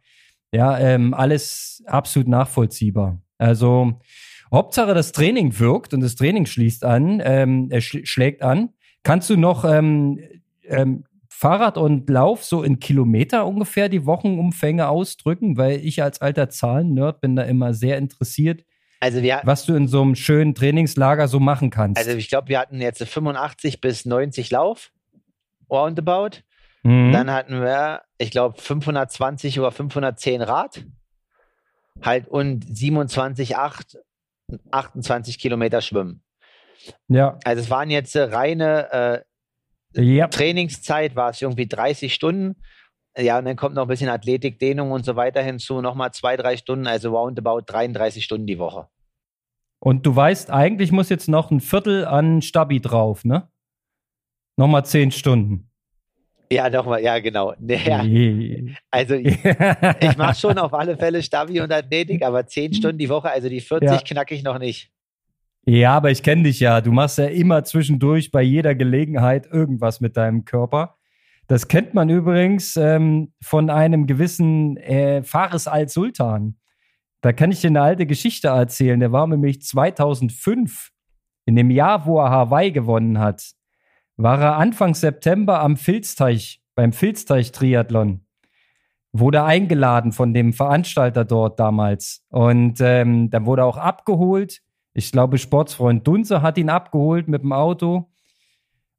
Ja, 0.52 0.80
ähm, 0.80 1.14
alles 1.14 1.84
absolut 1.86 2.28
nachvollziehbar. 2.28 3.22
Also 3.38 4.00
Hauptsache 4.52 4.94
das 4.96 5.12
Training 5.12 5.60
wirkt 5.60 5.94
und 5.94 6.02
das 6.02 6.16
Training 6.16 6.48
schließt 6.48 6.86
an, 6.86 7.22
ähm, 7.24 7.68
er 7.70 7.82
schl 7.82 8.06
schlägt 8.06 8.42
an. 8.42 8.70
Kannst 9.04 9.30
du 9.30 9.38
noch 9.38 9.64
ähm, 9.66 10.20
ähm, 10.64 11.04
Fahrrad 11.38 11.78
und 11.78 12.10
Lauf 12.10 12.46
so 12.46 12.64
in 12.64 12.80
Kilometer 12.80 13.46
ungefähr 13.46 13.90
die 13.90 14.06
Wochenumfänge 14.06 14.88
ausdrücken? 14.88 15.58
Weil 15.58 15.86
ich 15.86 16.02
als 16.02 16.22
alter 16.22 16.50
Zahlen-Nerd 16.50 17.20
bin 17.20 17.36
da 17.36 17.44
immer 17.44 17.74
sehr 17.74 17.98
interessiert. 17.98 18.64
Also 19.02 19.22
wir, 19.22 19.42
was 19.44 19.66
du 19.66 19.76
in 19.76 19.90
so 19.90 20.02
einem 20.02 20.16
schönen 20.16 20.56
Trainingslager 20.56 21.28
so 21.28 21.42
machen 21.42 21.72
kannst. 21.72 21.98
Also 21.98 22.18
ich 22.18 22.30
glaube, 22.30 22.48
wir 22.48 22.58
hatten 22.58 22.80
jetzt 22.80 23.04
85 23.04 23.82
bis 23.82 24.06
90 24.06 24.50
Lauf, 24.52 24.94
roundabout. 25.70 26.42
Mhm. 26.84 27.12
Dann 27.12 27.30
hatten 27.30 27.62
wir, 27.62 28.04
ich 28.18 28.32
glaube, 28.32 28.60
520 28.60 29.60
oder 29.60 29.72
510 29.72 30.42
Rad. 30.42 30.86
Halt 32.02 32.30
und 32.30 32.66
27, 32.66 33.58
8, 33.58 33.98
28 34.72 35.38
Kilometer 35.38 35.82
Schwimmen. 35.82 36.24
Ja. 37.10 37.40
Also 37.44 37.62
es 37.62 37.70
waren 37.70 37.90
jetzt 37.90 38.16
reine 38.16 38.92
äh, 38.92 39.35
Yep. 39.98 40.32
Trainingszeit 40.32 41.16
war 41.16 41.30
es 41.30 41.42
irgendwie 41.42 41.68
30 41.68 42.14
Stunden. 42.14 42.56
Ja, 43.18 43.40
und 43.40 43.46
dann 43.46 43.56
kommt 43.56 43.76
noch 43.76 43.84
ein 43.84 43.88
bisschen 43.88 44.10
Athletik, 44.10 44.60
Dehnung 44.60 44.92
und 44.92 45.06
so 45.06 45.16
weiter 45.16 45.42
hinzu. 45.42 45.82
Nochmal 45.82 46.12
zwei, 46.12 46.36
drei 46.36 46.58
Stunden, 46.58 46.86
also 46.86 47.16
roundabout 47.16 47.62
33 47.66 48.24
Stunden 48.24 48.46
die 48.46 48.60
Woche. 48.60 48.88
Und 49.80 50.06
du 50.06 50.16
weißt, 50.16 50.52
eigentlich 50.52 50.92
muss 50.92 51.10
jetzt 51.10 51.30
noch 51.30 51.52
ein 51.52 51.62
Viertel 51.62 52.06
an 52.06 52.42
Stabi 52.42 52.82
drauf, 52.82 53.24
ne? 53.24 53.48
Nochmal 54.58 54.86
zehn 54.86 55.12
Stunden. 55.12 55.70
Ja, 56.52 56.70
nochmal, 56.70 57.02
ja, 57.02 57.20
genau. 57.20 57.54
Ja. 57.68 58.04
Also 58.92 59.16
ich, 59.16 59.38
ich 59.44 60.18
mache 60.18 60.40
schon 60.40 60.58
auf 60.58 60.74
alle 60.74 60.98
Fälle 60.98 61.22
Stabi 61.24 61.62
und 61.62 61.72
Athletik, 61.72 62.24
aber 62.24 62.46
zehn 62.48 62.74
Stunden 62.74 62.98
die 62.98 63.10
Woche, 63.10 63.30
also 63.30 63.50
die 63.50 63.62
40 63.62 63.90
ja. 63.90 63.98
knacke 64.00 64.36
ich 64.36 64.44
noch 64.44 64.60
nicht. 64.60 64.92
Ja, 65.66 65.96
aber 65.98 66.12
ich 66.12 66.22
kenne 66.22 66.44
dich 66.44 66.60
ja. 66.60 66.80
Du 66.82 66.92
machst 66.92 67.18
ja 67.18 67.26
immer 67.26 67.64
zwischendurch 67.64 68.32
bei 68.32 68.44
jeder 68.44 68.76
Gelegenheit 68.76 69.48
irgendwas 69.52 70.00
mit 70.00 70.16
deinem 70.16 70.46
Körper. 70.46 70.98
Das 71.48 71.68
kennt 71.68 71.94
man 71.94 72.10
übrigens 72.10 72.76
ähm, 72.76 73.34
von 73.42 73.70
einem 73.70 74.06
gewissen 74.06 74.78
äh, 74.78 75.24
Fares 75.24 75.68
al-Sultan. 75.68 76.58
Da 77.22 77.34
kann 77.34 77.52
ich 77.52 77.62
dir 77.62 77.68
eine 77.68 77.82
alte 77.82 78.06
Geschichte 78.06 78.50
erzählen. 78.50 79.00
Der 79.00 79.12
war 79.12 79.26
nämlich 79.26 79.62
2005, 79.62 80.92
in 81.46 81.56
dem 81.56 81.72
Jahr, 81.72 82.06
wo 82.06 82.20
er 82.20 82.30
Hawaii 82.30 82.72
gewonnen 82.72 83.20
hat, 83.20 83.52
war 84.18 84.40
er 84.42 84.58
Anfang 84.58 84.94
September 84.94 85.60
am 85.62 85.78
Filzteich, 85.78 86.62
beim 86.76 86.94
Filzteich-Triathlon. 86.94 88.26
Wurde 89.12 89.44
eingeladen 89.44 90.12
von 90.12 90.34
dem 90.34 90.54
Veranstalter 90.54 91.26
dort 91.26 91.60
damals. 91.60 92.24
Und 92.30 92.82
ähm, 92.82 93.30
dann 93.30 93.46
wurde 93.46 93.64
auch 93.66 93.78
abgeholt. 93.78 94.62
Ich 94.96 95.12
glaube, 95.12 95.38
Sportsfreund 95.38 96.08
Dunze 96.08 96.42
hat 96.42 96.58
ihn 96.58 96.70
abgeholt 96.70 97.28
mit 97.28 97.44
dem 97.44 97.52
Auto. 97.52 98.10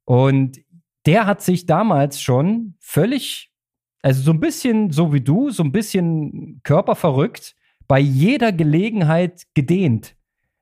Und 0.05 0.59
der 1.07 1.25
hat 1.25 1.41
sich 1.41 1.65
damals 1.65 2.21
schon 2.21 2.75
völlig, 2.79 3.51
also 4.03 4.21
so 4.21 4.31
ein 4.31 4.39
bisschen 4.39 4.91
so 4.91 5.11
wie 5.11 5.21
du, 5.21 5.49
so 5.49 5.63
ein 5.63 5.71
bisschen 5.71 6.61
körperverrückt, 6.63 7.55
bei 7.87 7.99
jeder 7.99 8.51
Gelegenheit 8.51 9.47
gedehnt. 9.55 10.15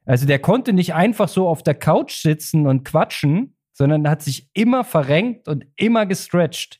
Also 0.05 0.25
der 0.25 0.39
konnte 0.39 0.71
nicht 0.71 0.93
einfach 0.93 1.27
so 1.27 1.49
auf 1.49 1.63
der 1.63 1.75
Couch 1.75 2.21
sitzen 2.21 2.65
und 2.65 2.85
quatschen, 2.85 3.57
sondern 3.73 4.09
hat 4.09 4.21
sich 4.21 4.49
immer 4.53 4.85
verrenkt 4.85 5.49
und 5.49 5.65
immer 5.75 6.05
gestretched. 6.05 6.79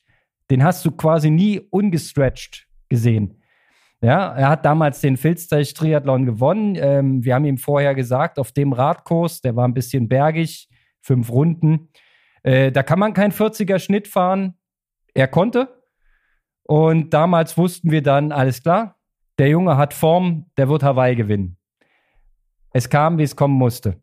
Den 0.50 0.64
hast 0.64 0.82
du 0.86 0.92
quasi 0.92 1.30
nie 1.30 1.60
ungestretched 1.60 2.66
gesehen. 2.88 3.42
Ja, 4.02 4.34
er 4.34 4.48
hat 4.50 4.64
damals 4.64 5.00
den 5.00 5.16
Filzteich 5.16 5.72
Triathlon 5.72 6.26
gewonnen. 6.26 6.76
Ähm, 6.76 7.24
wir 7.24 7.34
haben 7.34 7.46
ihm 7.46 7.58
vorher 7.58 7.94
gesagt, 7.94 8.38
auf 8.38 8.52
dem 8.52 8.72
Radkurs, 8.72 9.40
der 9.40 9.56
war 9.56 9.66
ein 9.66 9.74
bisschen 9.74 10.08
bergig, 10.08 10.68
fünf 11.00 11.30
Runden. 11.30 11.88
Äh, 12.42 12.72
da 12.72 12.82
kann 12.82 12.98
man 12.98 13.14
keinen 13.14 13.32
40er 13.32 13.78
Schnitt 13.78 14.06
fahren. 14.06 14.54
Er 15.14 15.28
konnte. 15.28 15.82
Und 16.64 17.14
damals 17.14 17.56
wussten 17.56 17.90
wir 17.90 18.02
dann, 18.02 18.32
alles 18.32 18.62
klar, 18.62 18.96
der 19.38 19.48
Junge 19.48 19.76
hat 19.76 19.94
Form, 19.94 20.50
der 20.56 20.68
wird 20.68 20.82
Hawaii 20.82 21.14
gewinnen. 21.14 21.56
Es 22.72 22.90
kam, 22.90 23.18
wie 23.18 23.22
es 23.22 23.36
kommen 23.36 23.54
musste. 23.54 24.02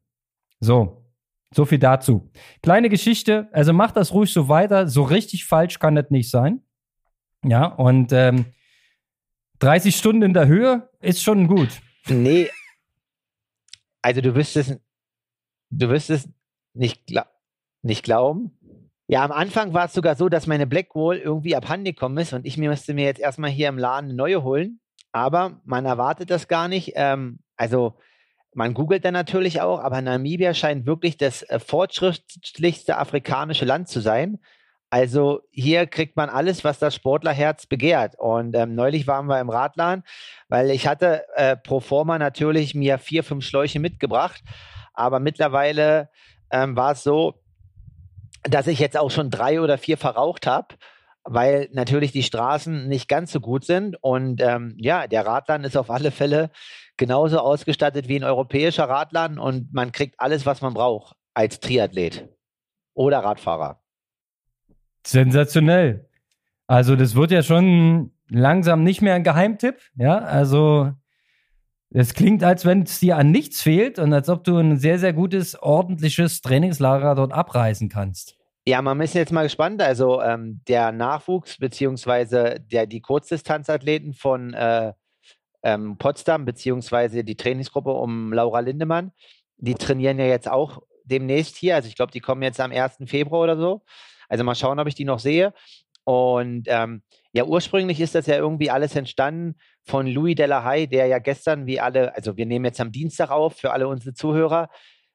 So, 0.59 1.05
so 1.53 1.65
viel 1.65 1.79
dazu. 1.79 2.31
Kleine 2.61 2.89
Geschichte, 2.89 3.49
also 3.51 3.73
macht 3.73 3.95
das 3.97 4.13
ruhig 4.13 4.31
so 4.31 4.49
weiter. 4.49 4.87
So 4.87 5.03
richtig 5.03 5.45
falsch 5.45 5.77
kann 5.77 5.95
das 5.95 6.09
nicht 6.09 6.29
sein. 6.31 6.61
Ja, 7.45 7.65
und 7.65 8.11
ähm, 8.13 8.45
30 9.63 9.95
Stunden 9.95 10.23
in 10.23 10.33
der 10.33 10.47
Höhe 10.47 10.89
ist 10.99 11.23
schon 11.23 11.47
gut. 11.47 11.69
Nee. 12.09 12.49
Also 14.01 14.19
du 14.19 14.35
wirst 14.35 14.57
es, 14.57 14.77
du 15.69 15.89
wirst 15.89 16.09
es 16.09 16.27
nicht, 16.73 17.13
nicht 17.81 18.03
glauben. 18.03 18.51
Ja, 19.07 19.23
am 19.23 19.31
Anfang 19.31 19.73
war 19.73 19.85
es 19.85 19.93
sogar 19.93 20.15
so, 20.15 20.27
dass 20.27 20.47
meine 20.47 20.67
Blackwall 20.67 21.17
irgendwie 21.17 21.55
abhanden 21.55 21.85
gekommen 21.85 22.17
ist 22.17 22.33
und 22.33 22.45
ich 22.45 22.57
musste 22.57 22.93
mir 22.93 23.05
jetzt 23.05 23.21
erstmal 23.21 23.51
hier 23.51 23.69
im 23.69 23.77
Laden 23.77 24.09
eine 24.09 24.15
neue 24.15 24.43
holen. 24.43 24.81
Aber 25.13 25.61
man 25.63 25.85
erwartet 25.85 26.29
das 26.29 26.49
gar 26.49 26.67
nicht. 26.67 26.93
Ähm, 26.95 27.39
also 27.55 27.97
man 28.53 28.73
googelt 28.73 29.05
dann 29.05 29.13
natürlich 29.13 29.61
auch, 29.61 29.79
aber 29.79 30.01
Namibia 30.01 30.53
scheint 30.53 30.85
wirklich 30.85 31.15
das 31.15 31.43
äh, 31.43 31.59
fortschrittlichste 31.59 32.97
afrikanische 32.97 33.63
Land 33.63 33.87
zu 33.87 34.01
sein. 34.01 34.39
Also 34.93 35.41
hier 35.49 35.87
kriegt 35.87 36.15
man 36.17 36.29
alles, 36.29 36.63
was 36.63 36.77
das 36.77 36.93
Sportlerherz 36.93 37.65
begehrt. 37.65 38.13
Und 38.19 38.55
ähm, 38.55 38.75
neulich 38.75 39.07
waren 39.07 39.25
wir 39.25 39.39
im 39.39 39.49
Radladen, 39.49 40.03
weil 40.49 40.69
ich 40.69 40.85
hatte 40.85 41.23
äh, 41.35 41.57
pro 41.57 41.79
forma 41.79 42.19
natürlich 42.19 42.75
mir 42.75 42.99
vier, 42.99 43.23
fünf 43.23 43.43
Schläuche 43.43 43.79
mitgebracht. 43.79 44.43
Aber 44.93 45.19
mittlerweile 45.19 46.09
ähm, 46.51 46.75
war 46.75 46.91
es 46.91 47.01
so, 47.01 47.41
dass 48.43 48.67
ich 48.67 48.77
jetzt 48.77 48.95
auch 48.95 49.09
schon 49.09 49.31
drei 49.31 49.61
oder 49.61 49.79
vier 49.79 49.97
verraucht 49.97 50.45
habe, 50.45 50.75
weil 51.23 51.69
natürlich 51.71 52.11
die 52.11 52.21
Straßen 52.21 52.87
nicht 52.87 53.09
ganz 53.09 53.31
so 53.31 53.39
gut 53.39 53.65
sind. 53.65 53.97
Und 53.99 54.43
ähm, 54.43 54.75
ja, 54.77 55.07
der 55.07 55.25
Radladen 55.25 55.65
ist 55.65 55.75
auf 55.75 55.89
alle 55.89 56.11
Fälle 56.11 56.51
genauso 56.97 57.39
ausgestattet 57.39 58.09
wie 58.09 58.19
ein 58.19 58.23
europäischer 58.23 58.87
Radladen 58.87 59.39
und 59.39 59.73
man 59.73 59.91
kriegt 59.91 60.19
alles, 60.19 60.45
was 60.45 60.61
man 60.61 60.75
braucht 60.75 61.15
als 61.33 61.59
Triathlet 61.59 62.29
oder 62.93 63.23
Radfahrer. 63.23 63.82
Sensationell. 65.05 66.09
Also 66.67 66.95
das 66.95 67.15
wird 67.15 67.31
ja 67.31 67.43
schon 67.43 68.11
langsam 68.29 68.83
nicht 68.83 69.01
mehr 69.01 69.15
ein 69.15 69.23
Geheimtipp. 69.23 69.75
Ja, 69.95 70.17
also 70.17 70.91
es 71.89 72.13
klingt, 72.13 72.43
als 72.43 72.65
wenn 72.65 72.83
es 72.83 72.99
dir 72.99 73.17
an 73.17 73.31
nichts 73.31 73.61
fehlt 73.61 73.99
und 73.99 74.13
als 74.13 74.29
ob 74.29 74.43
du 74.43 74.57
ein 74.57 74.77
sehr, 74.77 74.97
sehr 74.97 75.13
gutes, 75.13 75.61
ordentliches 75.61 76.41
Trainingslager 76.41 77.15
dort 77.15 77.31
abreißen 77.31 77.89
kannst. 77.89 78.37
Ja, 78.65 78.81
man 78.81 78.99
ist 79.01 79.13
jetzt 79.13 79.31
mal 79.31 79.43
gespannt. 79.43 79.81
Also 79.81 80.21
ähm, 80.21 80.61
der 80.67 80.91
Nachwuchs 80.91 81.57
beziehungsweise 81.57 82.59
der, 82.71 82.87
die 82.87 83.01
Kurzdistanzathleten 83.01 84.13
von 84.13 84.53
äh, 84.53 84.93
ähm, 85.63 85.97
Potsdam 85.97 86.45
beziehungsweise 86.45 87.23
die 87.23 87.35
Trainingsgruppe 87.35 87.91
um 87.91 88.33
Laura 88.33 88.61
Lindemann, 88.61 89.11
die 89.57 89.75
trainieren 89.75 90.17
ja 90.17 90.25
jetzt 90.25 90.49
auch 90.49 90.81
demnächst 91.03 91.57
hier. 91.57 91.75
Also 91.75 91.89
ich 91.89 91.95
glaube, 91.95 92.11
die 92.11 92.21
kommen 92.21 92.41
jetzt 92.41 92.59
am 92.59 92.71
1. 92.71 92.97
Februar 93.05 93.41
oder 93.41 93.57
so. 93.57 93.81
Also 94.33 94.43
mal 94.43 94.55
schauen, 94.55 94.79
ob 94.79 94.87
ich 94.87 94.95
die 94.95 95.05
noch 95.05 95.19
sehe. 95.19 95.53
Und 96.05 96.63
ähm, 96.65 97.03
ja, 97.33 97.45
ursprünglich 97.45 98.01
ist 98.01 98.15
das 98.15 98.25
ja 98.25 98.35
irgendwie 98.35 98.71
alles 98.71 98.95
entstanden 98.95 99.53
von 99.85 100.07
Louis 100.07 100.33
Delahaye, 100.33 100.87
der 100.87 101.05
ja 101.05 101.19
gestern, 101.19 101.67
wie 101.67 101.79
alle, 101.79 102.15
also 102.15 102.35
wir 102.35 102.47
nehmen 102.47 102.65
jetzt 102.65 102.81
am 102.81 102.91
Dienstag 102.91 103.29
auf 103.29 103.57
für 103.57 103.71
alle 103.71 103.87
unsere 103.87 104.15
Zuhörer, 104.15 104.69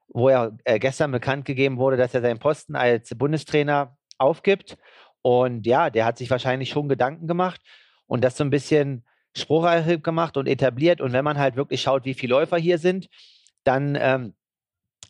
wo 0.06 0.28
er 0.28 0.56
äh, 0.62 0.78
gestern 0.78 1.10
bekannt 1.10 1.46
gegeben 1.46 1.78
wurde, 1.78 1.96
dass 1.96 2.14
er 2.14 2.20
seinen 2.20 2.38
Posten 2.38 2.76
als 2.76 3.10
Bundestrainer 3.18 3.96
aufgibt. 4.18 4.78
Und 5.20 5.66
ja, 5.66 5.90
der 5.90 6.04
hat 6.04 6.16
sich 6.16 6.30
wahrscheinlich 6.30 6.70
schon 6.70 6.88
Gedanken 6.88 7.26
gemacht 7.26 7.60
und 8.06 8.22
das 8.22 8.37
so 8.37 8.44
ein 8.44 8.50
bisschen 8.50 9.04
spruchreif 9.37 10.00
gemacht 10.00 10.37
und 10.37 10.46
etabliert. 10.46 11.00
Und 11.00 11.12
wenn 11.12 11.25
man 11.25 11.38
halt 11.38 11.56
wirklich 11.56 11.82
schaut, 11.82 12.04
wie 12.04 12.14
viele 12.14 12.34
Läufer 12.34 12.56
hier 12.56 12.78
sind, 12.78 13.08
dann 13.64 13.98
ähm, 14.00 14.37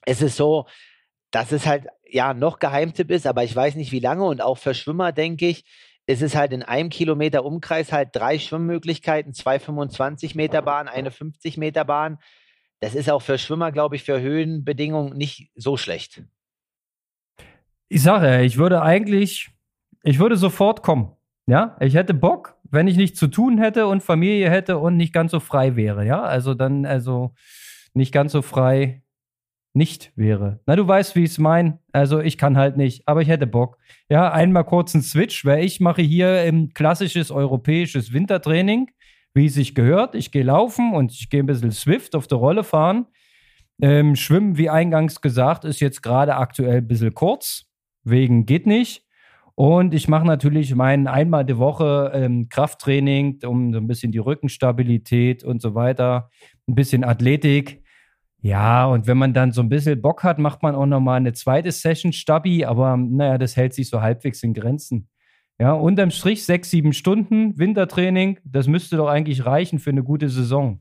ist 0.06 0.22
es 0.22 0.34
so, 0.34 0.66
dass 1.30 1.52
es 1.52 1.66
halt 1.66 1.86
ja 2.08 2.34
noch 2.34 2.58
Geheimtipp 2.58 3.10
ist, 3.10 3.26
aber 3.26 3.44
ich 3.44 3.54
weiß 3.54 3.74
nicht 3.74 3.92
wie 3.92 4.00
lange. 4.00 4.24
Und 4.24 4.40
auch 4.40 4.58
für 4.58 4.74
Schwimmer, 4.74 5.12
denke 5.12 5.46
ich, 5.46 5.64
ist 6.06 6.22
es 6.22 6.34
halt 6.34 6.52
in 6.52 6.62
einem 6.62 6.88
Kilometer 6.88 7.44
Umkreis 7.44 7.92
halt 7.92 8.10
drei 8.12 8.38
Schwimmmöglichkeiten, 8.38 9.34
zwei 9.34 9.58
25 9.58 10.34
Meter 10.34 10.62
Bahn, 10.62 10.88
eine 10.88 11.10
50 11.10 11.58
Meter 11.58 11.84
Bahn. 11.84 12.18
Das 12.80 12.94
ist 12.94 13.10
auch 13.10 13.20
für 13.20 13.36
Schwimmer, 13.36 13.72
glaube 13.72 13.96
ich, 13.96 14.04
für 14.04 14.20
Höhenbedingungen 14.20 15.16
nicht 15.16 15.50
so 15.54 15.76
schlecht. 15.76 16.22
Ich 17.90 18.02
sage, 18.02 18.42
ich 18.42 18.56
würde 18.56 18.82
eigentlich, 18.82 19.50
ich 20.02 20.18
würde 20.18 20.36
sofort 20.36 20.82
kommen. 20.82 21.12
Ja, 21.46 21.76
ich 21.80 21.94
hätte 21.94 22.14
Bock, 22.14 22.56
wenn 22.64 22.88
ich 22.88 22.96
nichts 22.96 23.18
zu 23.18 23.28
tun 23.28 23.58
hätte 23.58 23.86
und 23.86 24.02
Familie 24.02 24.50
hätte 24.50 24.78
und 24.78 24.96
nicht 24.96 25.12
ganz 25.12 25.30
so 25.30 25.40
frei 25.40 25.76
wäre. 25.76 26.06
Ja, 26.06 26.22
also 26.22 26.54
dann, 26.54 26.86
also 26.86 27.34
nicht 27.94 28.12
ganz 28.12 28.32
so 28.32 28.42
frei 28.42 29.02
nicht 29.74 30.12
wäre. 30.16 30.60
Na, 30.66 30.76
du 30.76 30.86
weißt, 30.86 31.14
wie 31.14 31.24
ich 31.24 31.30
es 31.30 31.38
meine. 31.38 31.78
Also 31.92 32.20
ich 32.20 32.38
kann 32.38 32.56
halt 32.56 32.76
nicht, 32.76 33.06
aber 33.06 33.22
ich 33.22 33.28
hätte 33.28 33.46
Bock. 33.46 33.78
Ja, 34.08 34.32
einmal 34.32 34.64
kurz 34.64 34.94
einen 34.94 35.02
Switch, 35.02 35.44
weil 35.44 35.64
ich 35.64 35.80
mache 35.80 36.02
hier 36.02 36.28
ein 36.42 36.70
klassisches 36.74 37.30
europäisches 37.30 38.12
Wintertraining, 38.12 38.90
wie 39.34 39.46
es 39.46 39.54
sich 39.54 39.74
gehört. 39.74 40.14
Ich 40.14 40.32
gehe 40.32 40.42
laufen 40.42 40.94
und 40.94 41.12
ich 41.12 41.30
gehe 41.30 41.42
ein 41.42 41.46
bisschen 41.46 41.72
Swift 41.72 42.14
auf 42.16 42.26
der 42.26 42.38
Rolle 42.38 42.64
fahren. 42.64 43.06
Ähm, 43.80 44.16
Schwimmen, 44.16 44.58
wie 44.58 44.70
eingangs 44.70 45.20
gesagt, 45.20 45.64
ist 45.64 45.80
jetzt 45.80 46.02
gerade 46.02 46.36
aktuell 46.36 46.78
ein 46.78 46.88
bisschen 46.88 47.14
kurz, 47.14 47.66
wegen 48.02 48.44
geht 48.46 48.66
nicht. 48.66 49.04
Und 49.54 49.92
ich 49.92 50.06
mache 50.06 50.24
natürlich 50.24 50.74
mein 50.74 51.08
einmal 51.08 51.44
die 51.44 51.58
Woche 51.58 52.12
ähm, 52.14 52.48
Krafttraining, 52.48 53.40
um 53.44 53.72
so 53.72 53.78
ein 53.80 53.88
bisschen 53.88 54.12
die 54.12 54.18
Rückenstabilität 54.18 55.42
und 55.42 55.60
so 55.60 55.74
weiter, 55.74 56.30
ein 56.68 56.76
bisschen 56.76 57.02
Athletik. 57.02 57.82
Ja, 58.40 58.86
und 58.86 59.06
wenn 59.06 59.18
man 59.18 59.34
dann 59.34 59.52
so 59.52 59.60
ein 59.62 59.68
bisschen 59.68 60.00
Bock 60.00 60.22
hat, 60.22 60.38
macht 60.38 60.62
man 60.62 60.74
auch 60.74 60.86
nochmal 60.86 61.16
eine 61.16 61.32
zweite 61.32 61.72
Session 61.72 62.12
Stabi, 62.12 62.64
aber 62.64 62.96
naja, 62.96 63.36
das 63.36 63.56
hält 63.56 63.74
sich 63.74 63.88
so 63.88 64.00
halbwegs 64.00 64.42
in 64.42 64.54
Grenzen. 64.54 65.08
Ja, 65.58 65.72
unterm 65.72 66.12
Strich 66.12 66.44
sechs, 66.44 66.70
sieben 66.70 66.92
Stunden 66.92 67.58
Wintertraining, 67.58 68.38
das 68.44 68.68
müsste 68.68 68.96
doch 68.96 69.08
eigentlich 69.08 69.44
reichen 69.44 69.80
für 69.80 69.90
eine 69.90 70.04
gute 70.04 70.28
Saison. 70.28 70.80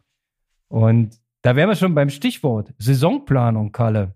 Und 0.67 1.19
da 1.41 1.55
wären 1.55 1.69
wir 1.69 1.75
schon 1.75 1.95
beim 1.95 2.09
Stichwort 2.09 2.73
Saisonplanung, 2.77 3.71
Kalle. 3.71 4.13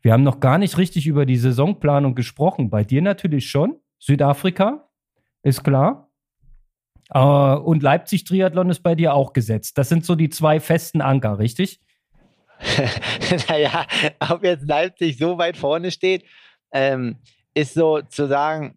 Wir 0.00 0.14
haben 0.14 0.22
noch 0.22 0.40
gar 0.40 0.56
nicht 0.56 0.78
richtig 0.78 1.06
über 1.06 1.26
die 1.26 1.36
Saisonplanung 1.36 2.14
gesprochen. 2.14 2.70
Bei 2.70 2.84
dir 2.84 3.02
natürlich 3.02 3.50
schon. 3.50 3.76
Südafrika, 3.98 4.88
ist 5.42 5.62
klar. 5.62 6.10
Uh, 7.14 7.60
und 7.62 7.82
Leipzig-Triathlon 7.82 8.70
ist 8.70 8.80
bei 8.80 8.94
dir 8.94 9.14
auch 9.14 9.32
gesetzt. 9.32 9.76
Das 9.76 9.88
sind 9.88 10.06
so 10.06 10.14
die 10.14 10.30
zwei 10.30 10.60
festen 10.60 11.00
Anker, 11.00 11.38
richtig? 11.38 11.80
naja, 13.48 13.86
ob 14.30 14.44
jetzt 14.44 14.66
Leipzig 14.68 15.18
so 15.18 15.38
weit 15.38 15.56
vorne 15.56 15.90
steht, 15.90 16.24
ähm, 16.72 17.16
ist 17.54 17.74
so 17.74 18.00
zu 18.02 18.26
sagen, 18.26 18.76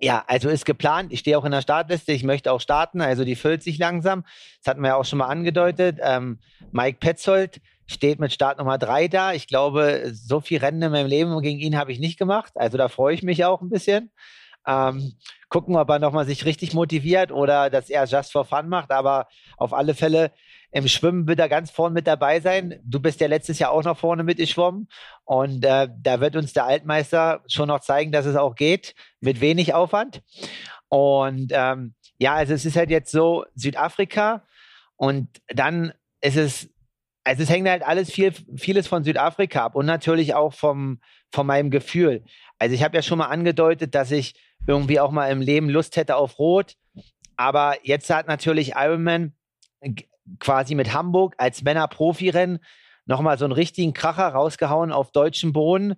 Ja, 0.00 0.24
also 0.28 0.48
ist 0.48 0.64
geplant. 0.64 1.12
Ich 1.12 1.20
stehe 1.20 1.36
auch 1.36 1.44
in 1.44 1.50
der 1.50 1.60
Startliste. 1.62 2.12
Ich 2.12 2.22
möchte 2.22 2.52
auch 2.52 2.60
starten. 2.60 3.00
Also 3.00 3.24
die 3.24 3.34
füllt 3.34 3.62
sich 3.64 3.78
langsam. 3.78 4.24
Das 4.62 4.70
hatten 4.70 4.80
wir 4.82 4.88
ja 4.90 4.96
auch 4.96 5.04
schon 5.04 5.18
mal 5.18 5.26
angedeutet. 5.26 5.98
Ähm, 6.00 6.38
Mike 6.70 6.98
Petzold 7.00 7.60
steht 7.86 8.20
mit 8.20 8.32
Start 8.32 8.58
Nummer 8.58 8.78
drei 8.78 9.08
da. 9.08 9.32
Ich 9.32 9.48
glaube, 9.48 10.10
so 10.12 10.40
viel 10.40 10.58
Rennen 10.58 10.82
in 10.82 10.92
meinem 10.92 11.08
Leben 11.08 11.40
gegen 11.42 11.58
ihn 11.58 11.76
habe 11.76 11.90
ich 11.90 11.98
nicht 11.98 12.18
gemacht. 12.18 12.52
Also 12.54 12.78
da 12.78 12.88
freue 12.88 13.14
ich 13.14 13.22
mich 13.24 13.44
auch 13.44 13.60
ein 13.60 13.70
bisschen. 13.70 14.12
Ähm, 14.66 15.14
gucken, 15.48 15.76
ob 15.76 15.88
er 15.90 15.98
nochmal 15.98 16.26
sich 16.26 16.44
richtig 16.44 16.74
motiviert 16.74 17.32
oder 17.32 17.70
dass 17.70 17.90
er 17.90 18.04
just 18.04 18.30
for 18.30 18.44
fun 18.44 18.68
macht. 18.68 18.92
Aber 18.92 19.26
auf 19.56 19.72
alle 19.72 19.94
Fälle 19.94 20.30
im 20.70 20.86
Schwimmen 20.86 21.26
wird 21.26 21.38
er 21.38 21.48
ganz 21.48 21.70
vorne 21.70 21.94
mit 21.94 22.06
dabei 22.06 22.40
sein. 22.40 22.80
Du 22.84 23.00
bist 23.00 23.20
ja 23.20 23.26
letztes 23.26 23.58
Jahr 23.58 23.70
auch 23.70 23.84
noch 23.84 23.96
vorne 23.96 24.22
mitgeschwommen. 24.22 24.88
Und 25.24 25.64
äh, 25.64 25.88
da 25.98 26.20
wird 26.20 26.36
uns 26.36 26.52
der 26.52 26.66
Altmeister 26.66 27.42
schon 27.48 27.68
noch 27.68 27.80
zeigen, 27.80 28.12
dass 28.12 28.26
es 28.26 28.36
auch 28.36 28.54
geht, 28.54 28.94
mit 29.20 29.40
wenig 29.40 29.72
Aufwand. 29.72 30.22
Und 30.88 31.52
ähm, 31.54 31.94
ja, 32.18 32.34
also 32.34 32.54
es 32.54 32.64
ist 32.64 32.76
halt 32.76 32.90
jetzt 32.90 33.10
so 33.10 33.44
Südafrika 33.54 34.44
und 34.96 35.28
dann 35.48 35.92
ist 36.20 36.36
es, 36.36 36.68
also 37.24 37.42
es 37.42 37.50
hängt 37.50 37.68
halt 37.68 37.82
alles 37.82 38.10
viel, 38.10 38.32
vieles 38.56 38.88
von 38.88 39.04
Südafrika 39.04 39.64
ab 39.64 39.76
und 39.76 39.86
natürlich 39.86 40.34
auch 40.34 40.52
vom, 40.52 41.00
von 41.32 41.46
meinem 41.46 41.70
Gefühl. 41.70 42.24
Also 42.58 42.74
ich 42.74 42.82
habe 42.82 42.96
ja 42.96 43.02
schon 43.02 43.18
mal 43.18 43.26
angedeutet, 43.26 43.94
dass 43.94 44.10
ich 44.10 44.34
irgendwie 44.66 44.98
auch 44.98 45.12
mal 45.12 45.30
im 45.30 45.40
Leben 45.40 45.70
Lust 45.70 45.96
hätte 45.96 46.16
auf 46.16 46.38
Rot. 46.38 46.74
Aber 47.36 47.76
jetzt 47.84 48.10
hat 48.10 48.26
natürlich 48.26 48.72
Ironman 48.74 49.34
quasi 50.38 50.74
mit 50.74 50.92
Hamburg 50.92 51.34
als 51.38 51.62
Männer-Profi-Rennen 51.62 52.60
nochmal 53.06 53.38
so 53.38 53.44
einen 53.44 53.52
richtigen 53.52 53.94
Kracher 53.94 54.28
rausgehauen 54.28 54.92
auf 54.92 55.10
deutschem 55.10 55.52
Boden, 55.52 55.94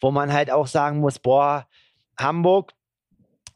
wo 0.00 0.10
man 0.10 0.32
halt 0.32 0.50
auch 0.50 0.66
sagen 0.66 1.00
muss, 1.00 1.18
boah, 1.18 1.66
Hamburg 2.18 2.72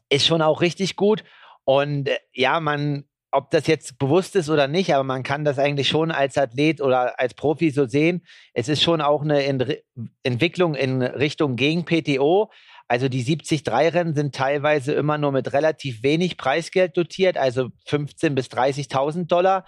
ist 0.09 0.27
schon 0.27 0.41
auch 0.41 0.61
richtig 0.61 0.95
gut. 0.95 1.23
Und 1.63 2.09
äh, 2.09 2.17
ja, 2.33 2.59
man, 2.59 3.05
ob 3.31 3.51
das 3.51 3.67
jetzt 3.67 3.97
bewusst 3.99 4.35
ist 4.35 4.49
oder 4.49 4.67
nicht, 4.67 4.93
aber 4.93 5.03
man 5.03 5.23
kann 5.23 5.45
das 5.45 5.59
eigentlich 5.59 5.87
schon 5.87 6.11
als 6.11 6.37
Athlet 6.37 6.81
oder 6.81 7.19
als 7.19 7.33
Profi 7.33 7.69
so 7.69 7.85
sehen. 7.85 8.25
Es 8.53 8.69
ist 8.69 8.81
schon 8.81 9.01
auch 9.01 9.21
eine 9.21 9.43
Ent 9.43 9.77
Entwicklung 10.23 10.75
in 10.75 11.01
Richtung 11.01 11.55
gegen 11.55 11.85
PTO. 11.85 12.51
Also 12.87 13.09
die 13.09 13.23
73-Rennen 13.23 14.13
sind 14.13 14.35
teilweise 14.35 14.93
immer 14.93 15.17
nur 15.17 15.31
mit 15.31 15.53
relativ 15.53 16.03
wenig 16.03 16.37
Preisgeld 16.37 16.95
dotiert, 16.95 17.35
also 17.35 17.69
15.000 17.87 18.29
bis 18.35 18.47
30.000 18.47 19.25
Dollar 19.25 19.65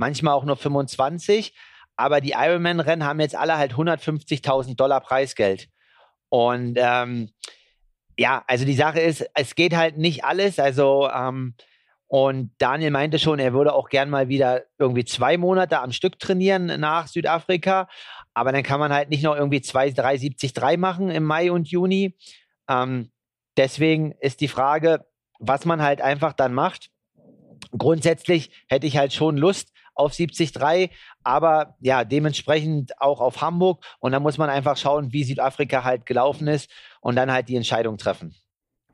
manchmal 0.00 0.34
auch 0.34 0.44
nur 0.44 0.56
25. 0.56 1.54
Aber 1.94 2.20
die 2.20 2.32
Ironman-Rennen 2.32 3.04
haben 3.04 3.20
jetzt 3.20 3.36
alle 3.36 3.58
halt 3.58 3.74
150.000 3.74 4.74
Dollar 4.74 5.00
Preisgeld. 5.00 5.68
Und 6.30 6.76
ähm, 6.76 7.30
ja, 8.16 8.42
also 8.46 8.64
die 8.64 8.74
Sache 8.74 9.00
ist, 9.00 9.28
es 9.34 9.54
geht 9.54 9.76
halt 9.76 9.98
nicht 9.98 10.24
alles. 10.24 10.58
Also 10.58 11.08
ähm, 11.10 11.54
und 12.06 12.52
Daniel 12.58 12.90
meinte 12.90 13.18
schon, 13.18 13.38
er 13.38 13.52
würde 13.52 13.74
auch 13.74 13.88
gern 13.88 14.10
mal 14.10 14.28
wieder 14.28 14.64
irgendwie 14.78 15.04
zwei 15.04 15.36
Monate 15.36 15.80
am 15.80 15.92
Stück 15.92 16.18
trainieren 16.18 16.66
nach 16.80 17.06
Südafrika. 17.06 17.88
Aber 18.32 18.52
dann 18.52 18.62
kann 18.62 18.80
man 18.80 18.92
halt 18.92 19.10
nicht 19.10 19.22
noch 19.22 19.36
irgendwie 19.36 19.60
zwei, 19.60 19.90
drei, 19.90 20.16
73 20.16 20.78
machen 20.78 21.10
im 21.10 21.24
Mai 21.24 21.52
und 21.52 21.68
Juni. 21.68 22.16
Ähm, 22.68 23.12
deswegen 23.56 24.12
ist 24.20 24.40
die 24.40 24.48
Frage, 24.48 25.04
was 25.38 25.66
man 25.66 25.82
halt 25.82 26.00
einfach 26.00 26.32
dann 26.32 26.54
macht. 26.54 26.90
Grundsätzlich 27.76 28.50
hätte 28.68 28.86
ich 28.86 28.96
halt 28.96 29.12
schon 29.12 29.36
Lust, 29.36 29.72
auf 30.00 30.12
70-3, 30.12 30.90
aber 31.22 31.76
ja, 31.80 32.04
dementsprechend 32.04 33.00
auch 33.00 33.20
auf 33.20 33.40
Hamburg. 33.40 33.84
Und 34.00 34.12
da 34.12 34.20
muss 34.20 34.38
man 34.38 34.50
einfach 34.50 34.76
schauen, 34.76 35.12
wie 35.12 35.24
Südafrika 35.24 35.84
halt 35.84 36.06
gelaufen 36.06 36.48
ist 36.48 36.70
und 37.00 37.16
dann 37.16 37.30
halt 37.30 37.48
die 37.48 37.56
Entscheidung 37.56 37.98
treffen. 37.98 38.34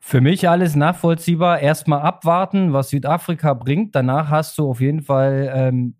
Für 0.00 0.20
mich 0.20 0.48
alles 0.48 0.76
nachvollziehbar. 0.76 1.60
Erstmal 1.60 2.02
abwarten, 2.02 2.72
was 2.72 2.90
Südafrika 2.90 3.54
bringt. 3.54 3.94
Danach 3.94 4.28
hast 4.28 4.58
du 4.58 4.70
auf 4.70 4.80
jeden 4.80 5.02
Fall 5.02 5.50
ähm, 5.52 5.96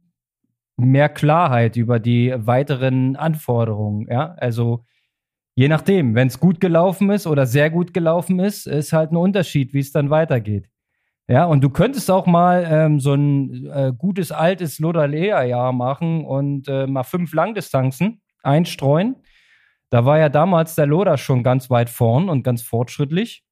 mehr 0.76 1.08
Klarheit 1.08 1.76
über 1.76 1.98
die 1.98 2.34
weiteren 2.36 3.16
Anforderungen. 3.16 4.06
Ja, 4.08 4.34
also 4.34 4.84
je 5.54 5.68
nachdem, 5.68 6.14
wenn 6.14 6.28
es 6.28 6.38
gut 6.38 6.60
gelaufen 6.60 7.10
ist 7.10 7.26
oder 7.26 7.46
sehr 7.46 7.70
gut 7.70 7.94
gelaufen 7.94 8.38
ist, 8.38 8.66
ist 8.66 8.92
halt 8.92 9.10
ein 9.10 9.16
Unterschied, 9.16 9.72
wie 9.72 9.80
es 9.80 9.90
dann 9.90 10.10
weitergeht. 10.10 10.68
Ja, 11.28 11.44
und 11.44 11.62
du 11.62 11.70
könntest 11.70 12.10
auch 12.10 12.26
mal 12.26 12.66
ähm, 12.70 13.00
so 13.00 13.14
ein 13.14 13.66
äh, 13.66 13.92
gutes 13.96 14.30
altes 14.30 14.78
Lodalea-Jahr 14.78 15.72
machen 15.72 16.24
und 16.24 16.68
äh, 16.68 16.86
mal 16.86 17.02
fünf 17.02 17.34
Langdistanzen 17.34 18.20
einstreuen. 18.42 19.16
Da 19.90 20.04
war 20.04 20.18
ja 20.18 20.28
damals 20.28 20.76
der 20.76 20.86
Loda 20.86 21.16
schon 21.18 21.42
ganz 21.42 21.68
weit 21.68 21.90
vorn 21.90 22.28
und 22.28 22.44
ganz 22.44 22.62
fortschrittlich, 22.62 23.44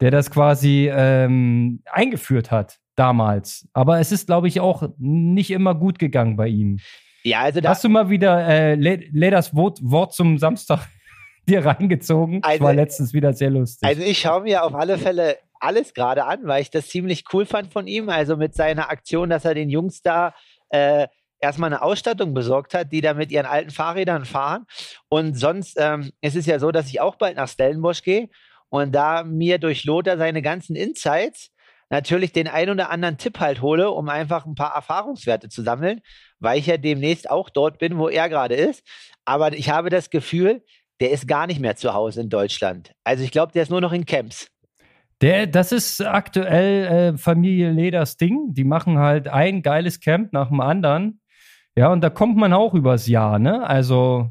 der 0.00 0.10
das 0.10 0.30
quasi 0.30 0.90
ähm, 0.92 1.82
eingeführt 1.90 2.50
hat 2.50 2.80
damals. 2.96 3.66
Aber 3.72 3.98
es 3.98 4.12
ist, 4.12 4.26
glaube 4.26 4.48
ich, 4.48 4.60
auch 4.60 4.88
nicht 4.98 5.50
immer 5.50 5.74
gut 5.74 5.98
gegangen 5.98 6.36
bei 6.36 6.48
ihm. 6.48 6.78
Ja, 7.22 7.40
also 7.40 7.60
da 7.60 7.70
Hast 7.70 7.82
du 7.82 7.88
mal 7.88 8.10
wieder 8.10 8.46
äh, 8.46 8.74
Ledas 8.74 9.54
Wort, 9.54 9.78
Wort 9.82 10.12
zum 10.12 10.38
Samstag 10.38 10.86
dir 11.48 11.64
reingezogen? 11.64 12.42
Also, 12.42 12.58
das 12.58 12.60
war 12.66 12.74
letztens 12.74 13.12
wieder 13.14 13.32
sehr 13.32 13.50
lustig. 13.50 13.88
Also 13.88 14.02
ich 14.02 14.18
schaue 14.18 14.42
mir 14.42 14.64
auf 14.64 14.74
alle 14.74 14.98
Fälle 14.98 15.36
alles 15.66 15.94
gerade 15.94 16.24
an, 16.24 16.40
weil 16.44 16.62
ich 16.62 16.70
das 16.70 16.88
ziemlich 16.88 17.24
cool 17.32 17.44
fand 17.44 17.72
von 17.72 17.86
ihm. 17.86 18.08
Also 18.08 18.36
mit 18.36 18.54
seiner 18.54 18.88
Aktion, 18.90 19.28
dass 19.28 19.44
er 19.44 19.54
den 19.54 19.68
Jungs 19.68 20.00
da 20.00 20.34
äh, 20.70 21.08
erstmal 21.40 21.72
eine 21.72 21.82
Ausstattung 21.82 22.34
besorgt 22.34 22.74
hat, 22.74 22.92
die 22.92 23.00
da 23.00 23.14
mit 23.14 23.30
ihren 23.30 23.46
alten 23.46 23.70
Fahrrädern 23.70 24.24
fahren. 24.24 24.66
Und 25.08 25.34
sonst 25.38 25.76
ähm, 25.78 26.12
ist 26.20 26.36
es 26.36 26.46
ja 26.46 26.58
so, 26.58 26.70
dass 26.70 26.88
ich 26.88 27.00
auch 27.00 27.16
bald 27.16 27.36
nach 27.36 27.48
Stellenbosch 27.48 28.02
gehe 28.02 28.28
und 28.68 28.94
da 28.94 29.24
mir 29.24 29.58
durch 29.58 29.84
Lothar 29.84 30.18
seine 30.18 30.42
ganzen 30.42 30.76
Insights 30.76 31.50
natürlich 31.88 32.32
den 32.32 32.48
ein 32.48 32.70
oder 32.70 32.90
anderen 32.90 33.18
Tipp 33.18 33.38
halt 33.38 33.62
hole, 33.62 33.90
um 33.90 34.08
einfach 34.08 34.44
ein 34.46 34.54
paar 34.54 34.74
Erfahrungswerte 34.74 35.48
zu 35.48 35.62
sammeln, 35.62 36.00
weil 36.40 36.58
ich 36.58 36.66
ja 36.66 36.76
demnächst 36.76 37.30
auch 37.30 37.50
dort 37.50 37.78
bin, 37.78 37.98
wo 37.98 38.08
er 38.08 38.28
gerade 38.28 38.54
ist. 38.54 38.82
Aber 39.24 39.52
ich 39.52 39.70
habe 39.70 39.90
das 39.90 40.10
Gefühl, 40.10 40.64
der 41.00 41.10
ist 41.10 41.28
gar 41.28 41.46
nicht 41.46 41.60
mehr 41.60 41.76
zu 41.76 41.94
Hause 41.94 42.22
in 42.22 42.28
Deutschland. 42.28 42.92
Also 43.04 43.22
ich 43.22 43.30
glaube, 43.30 43.52
der 43.52 43.62
ist 43.62 43.70
nur 43.70 43.80
noch 43.80 43.92
in 43.92 44.06
Camps. 44.06 44.48
Der, 45.22 45.46
das 45.46 45.72
ist 45.72 46.04
aktuell 46.04 47.14
äh, 47.14 47.18
Familie 47.18 47.70
Leders 47.70 48.16
Ding. 48.16 48.52
Die 48.52 48.64
machen 48.64 48.98
halt 48.98 49.28
ein 49.28 49.62
geiles 49.62 50.00
Camp 50.00 50.32
nach 50.32 50.48
dem 50.48 50.60
anderen. 50.60 51.20
Ja, 51.74 51.90
und 51.92 52.02
da 52.02 52.10
kommt 52.10 52.36
man 52.36 52.52
auch 52.52 52.74
übers 52.74 53.06
Jahr, 53.06 53.38
ne? 53.38 53.66
Also 53.66 54.30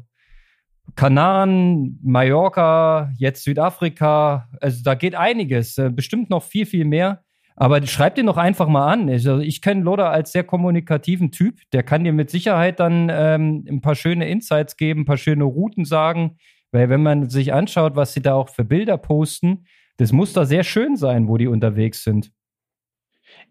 Kanaren, 0.94 1.98
Mallorca, 2.02 3.12
jetzt 3.18 3.42
Südafrika. 3.44 4.48
Also 4.60 4.82
da 4.84 4.94
geht 4.94 5.16
einiges. 5.16 5.76
Äh, 5.78 5.90
bestimmt 5.90 6.30
noch 6.30 6.44
viel, 6.44 6.66
viel 6.66 6.84
mehr. 6.84 7.22
Aber 7.56 7.84
schreib 7.86 8.14
den 8.14 8.26
doch 8.26 8.36
einfach 8.36 8.68
mal 8.68 8.92
an. 8.92 9.08
Also 9.08 9.38
ich 9.38 9.62
kenne 9.62 9.82
Loda 9.82 10.10
als 10.10 10.32
sehr 10.32 10.44
kommunikativen 10.44 11.32
Typ. 11.32 11.60
Der 11.72 11.82
kann 11.82 12.04
dir 12.04 12.12
mit 12.12 12.30
Sicherheit 12.30 12.78
dann 12.80 13.10
ähm, 13.10 13.64
ein 13.68 13.80
paar 13.80 13.94
schöne 13.94 14.28
Insights 14.28 14.76
geben, 14.76 15.00
ein 15.00 15.06
paar 15.06 15.16
schöne 15.16 15.44
Routen 15.44 15.84
sagen. 15.84 16.36
Weil 16.70 16.90
wenn 16.90 17.02
man 17.02 17.30
sich 17.30 17.54
anschaut, 17.54 17.96
was 17.96 18.12
sie 18.12 18.20
da 18.20 18.34
auch 18.34 18.50
für 18.50 18.64
Bilder 18.64 18.98
posten, 18.98 19.64
das 19.96 20.12
muss 20.12 20.32
da 20.32 20.44
sehr 20.44 20.64
schön 20.64 20.96
sein, 20.96 21.28
wo 21.28 21.36
die 21.36 21.46
unterwegs 21.46 22.04
sind. 22.04 22.30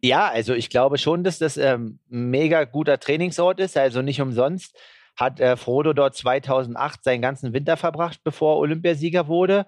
Ja, 0.01 0.29
also 0.29 0.53
ich 0.53 0.69
glaube 0.69 0.97
schon, 0.97 1.23
dass 1.23 1.39
das 1.39 1.57
ähm, 1.57 1.99
ein 2.11 2.29
mega 2.29 2.63
guter 2.65 2.99
Trainingsort 2.99 3.59
ist. 3.59 3.77
Also 3.77 4.01
nicht 4.01 4.21
umsonst 4.21 4.77
hat 5.15 5.39
äh, 5.39 5.55
Frodo 5.57 5.93
dort 5.93 6.15
2008 6.15 7.03
seinen 7.03 7.21
ganzen 7.21 7.53
Winter 7.53 7.77
verbracht, 7.77 8.19
bevor 8.23 8.55
er 8.55 8.59
Olympiasieger 8.59 9.27
wurde. 9.27 9.65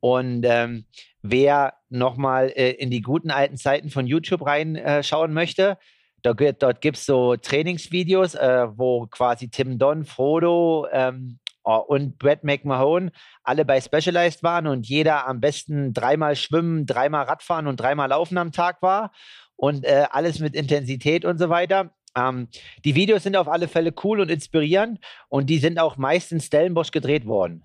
Und 0.00 0.44
ähm, 0.46 0.84
wer 1.22 1.74
nochmal 1.88 2.52
äh, 2.54 2.72
in 2.72 2.90
die 2.90 3.02
guten 3.02 3.30
alten 3.30 3.56
Zeiten 3.56 3.90
von 3.90 4.06
YouTube 4.06 4.44
reinschauen 4.44 5.30
äh, 5.30 5.34
möchte, 5.34 5.78
dort, 6.22 6.62
dort 6.62 6.80
gibt 6.80 6.96
es 6.96 7.06
so 7.06 7.36
Trainingsvideos, 7.36 8.34
äh, 8.34 8.66
wo 8.76 9.06
quasi 9.06 9.48
Tim 9.48 9.78
Don, 9.78 10.04
Frodo, 10.04 10.86
ähm, 10.92 11.38
und 11.74 12.18
Brad 12.18 12.44
McMahon 12.44 13.10
alle 13.42 13.64
bei 13.64 13.80
Specialized 13.80 14.42
waren 14.42 14.66
und 14.66 14.88
jeder 14.88 15.26
am 15.26 15.40
besten 15.40 15.92
dreimal 15.92 16.36
schwimmen, 16.36 16.86
dreimal 16.86 17.24
Radfahren 17.24 17.66
und 17.66 17.80
dreimal 17.80 18.08
laufen 18.08 18.38
am 18.38 18.52
Tag 18.52 18.82
war 18.82 19.12
und 19.56 19.84
äh, 19.84 20.04
alles 20.10 20.38
mit 20.38 20.54
Intensität 20.54 21.24
und 21.24 21.38
so 21.38 21.48
weiter. 21.48 21.90
Ähm, 22.16 22.48
die 22.84 22.94
Videos 22.94 23.24
sind 23.24 23.36
auf 23.36 23.48
alle 23.48 23.68
Fälle 23.68 23.92
cool 24.04 24.20
und 24.20 24.30
inspirierend 24.30 25.00
und 25.28 25.50
die 25.50 25.58
sind 25.58 25.78
auch 25.78 25.96
meist 25.96 26.32
in 26.32 26.40
Stellenbosch 26.40 26.92
gedreht 26.92 27.26
worden. 27.26 27.64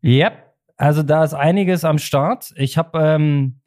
Ja, 0.00 0.32
also 0.76 1.02
da 1.02 1.22
ist 1.22 1.34
einiges 1.34 1.84
am 1.84 1.98
Start. 1.98 2.52
Ich 2.56 2.78
habe 2.78 2.98
ähm, 2.98 3.60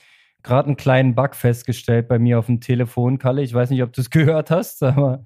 gerade 0.44 0.68
einen 0.68 0.78
kleinen 0.78 1.16
Bug 1.16 1.36
festgestellt 1.36 2.08
bei 2.08 2.20
mir 2.20 2.40
auf 2.40 2.48
dem 2.48 2.62
Telefon, 2.62 3.20
Kalle. 3.20 3.44
Ich 3.44 3.54
weiß 3.54 3.70
nicht, 3.70 3.84
ob 3.84 3.94
du 3.94 4.02
es 4.02 4.10
gehört 4.12 4.50
hast, 4.50 4.82
aber 4.82 5.24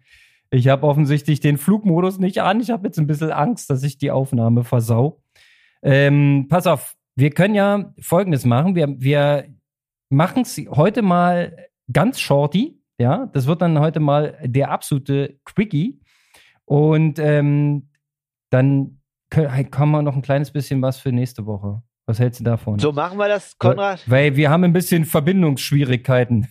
ich 0.52 0.68
habe 0.68 0.86
offensichtlich 0.86 1.40
den 1.40 1.58
Flugmodus 1.58 2.20
nicht 2.20 2.42
an. 2.42 2.60
Ich 2.60 2.70
habe 2.72 2.88
jetzt 2.88 3.00
ein 3.00 3.08
bisschen 3.08 3.32
Angst, 3.32 3.70
dass 3.70 3.84
ich 3.84 3.98
die 3.98 4.12
Aufnahme 4.12 4.64
versau. 4.66 5.22
Ähm, 5.82 6.48
pass 6.50 6.68
auf, 6.68 6.96
wir 7.16 7.32
können 7.32 7.56
ja 7.56 7.94
Folgendes 8.00 8.46
machen. 8.46 8.76
Wir, 8.76 9.00
wir 9.00 9.46
machen 10.10 10.42
es 10.42 10.58
heute 10.70 11.02
mal 11.02 11.56
ganz 11.92 12.20
shorty. 12.20 12.82
Ja, 13.00 13.28
das 13.28 13.48
wird 13.48 13.62
dann 13.62 13.80
heute 13.80 14.00
mal 14.00 14.38
der 14.44 14.72
absolute 14.72 15.40
Quickie. 15.46 16.02
Und 16.66 17.18
ähm, 17.18 17.90
dann 18.50 19.02
können, 19.30 19.92
wir 19.92 20.02
noch 20.02 20.16
ein 20.16 20.22
kleines 20.22 20.52
bisschen 20.52 20.82
was 20.82 21.00
für 21.00 21.14
nächste 21.14 21.46
Woche. 21.46 21.82
Was 22.12 22.19
hältst 22.19 22.41
du 22.41 22.43
davon? 22.43 22.78
So 22.78 22.91
machen 22.91 23.17
wir 23.17 23.30
das, 23.30 23.58
Konrad. 23.58 24.04
Weil 24.06 24.36
wir 24.36 24.50
haben 24.50 24.65
ein 24.65 24.74
bisschen 24.74 25.06
Verbindungsschwierigkeiten. 25.06 26.50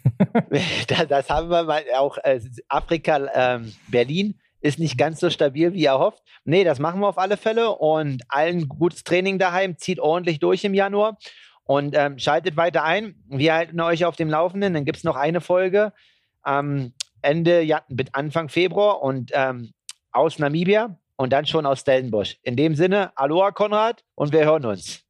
das, 1.10 1.28
haben 1.28 1.50
wir 1.50 1.64
mal 1.64 1.82
auch 1.98 2.16
äh, 2.16 2.40
Afrika, 2.70 3.28
ähm, 3.34 3.74
Berlin 3.88 4.40
ist 4.62 4.78
nicht 4.78 4.96
ganz 4.96 5.20
so 5.20 5.28
stabil, 5.28 5.74
wie 5.74 5.84
er 5.84 5.98
hofft. 5.98 6.22
Nee, 6.46 6.64
das 6.64 6.78
machen 6.78 7.00
wir 7.02 7.08
auf 7.08 7.18
alle 7.18 7.36
Fälle 7.36 7.72
und 7.72 8.22
allen 8.30 8.70
gutes 8.70 9.04
Training 9.04 9.38
daheim, 9.38 9.76
zieht 9.76 10.00
ordentlich 10.00 10.38
durch 10.38 10.64
im 10.64 10.72
Januar 10.72 11.18
und 11.64 11.94
ähm, 11.94 12.18
schaltet 12.18 12.56
weiter 12.56 12.82
ein. 12.82 13.16
Wir 13.28 13.52
halten 13.52 13.78
euch 13.82 14.06
auf 14.06 14.16
dem 14.16 14.30
Laufenden. 14.30 14.72
Dann 14.72 14.86
gibt 14.86 14.96
es 14.96 15.04
noch 15.04 15.16
eine 15.16 15.42
Folge 15.42 15.92
am 16.40 16.94
Ende, 17.20 17.60
ja, 17.60 17.82
Anfang 18.12 18.48
Februar 18.48 19.02
und 19.02 19.30
ähm, 19.34 19.74
aus 20.10 20.38
Namibia 20.38 20.96
und 21.18 21.34
dann 21.34 21.44
schon 21.44 21.66
aus 21.66 21.80
Stellenbosch. 21.80 22.38
In 22.44 22.56
dem 22.56 22.74
Sinne, 22.74 23.12
Aloha 23.14 23.50
Konrad 23.50 24.04
und 24.14 24.32
wir 24.32 24.46
hören 24.46 24.64
uns. 24.64 25.04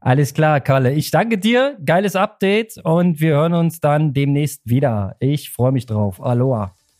Alles 0.00 0.32
klar, 0.32 0.60
Kalle. 0.60 0.92
Ich 0.92 1.10
danke 1.10 1.36
dir. 1.36 1.76
Geiles 1.84 2.16
Update 2.16 2.78
und 2.82 3.20
wir 3.20 3.34
hören 3.34 3.52
uns 3.52 3.80
dann 3.80 4.14
demnächst 4.14 4.62
wieder. 4.64 5.16
Ich 5.20 5.50
freue 5.50 5.72
mich 5.72 5.84
drauf. 5.84 6.22
Aloha. 6.22 6.74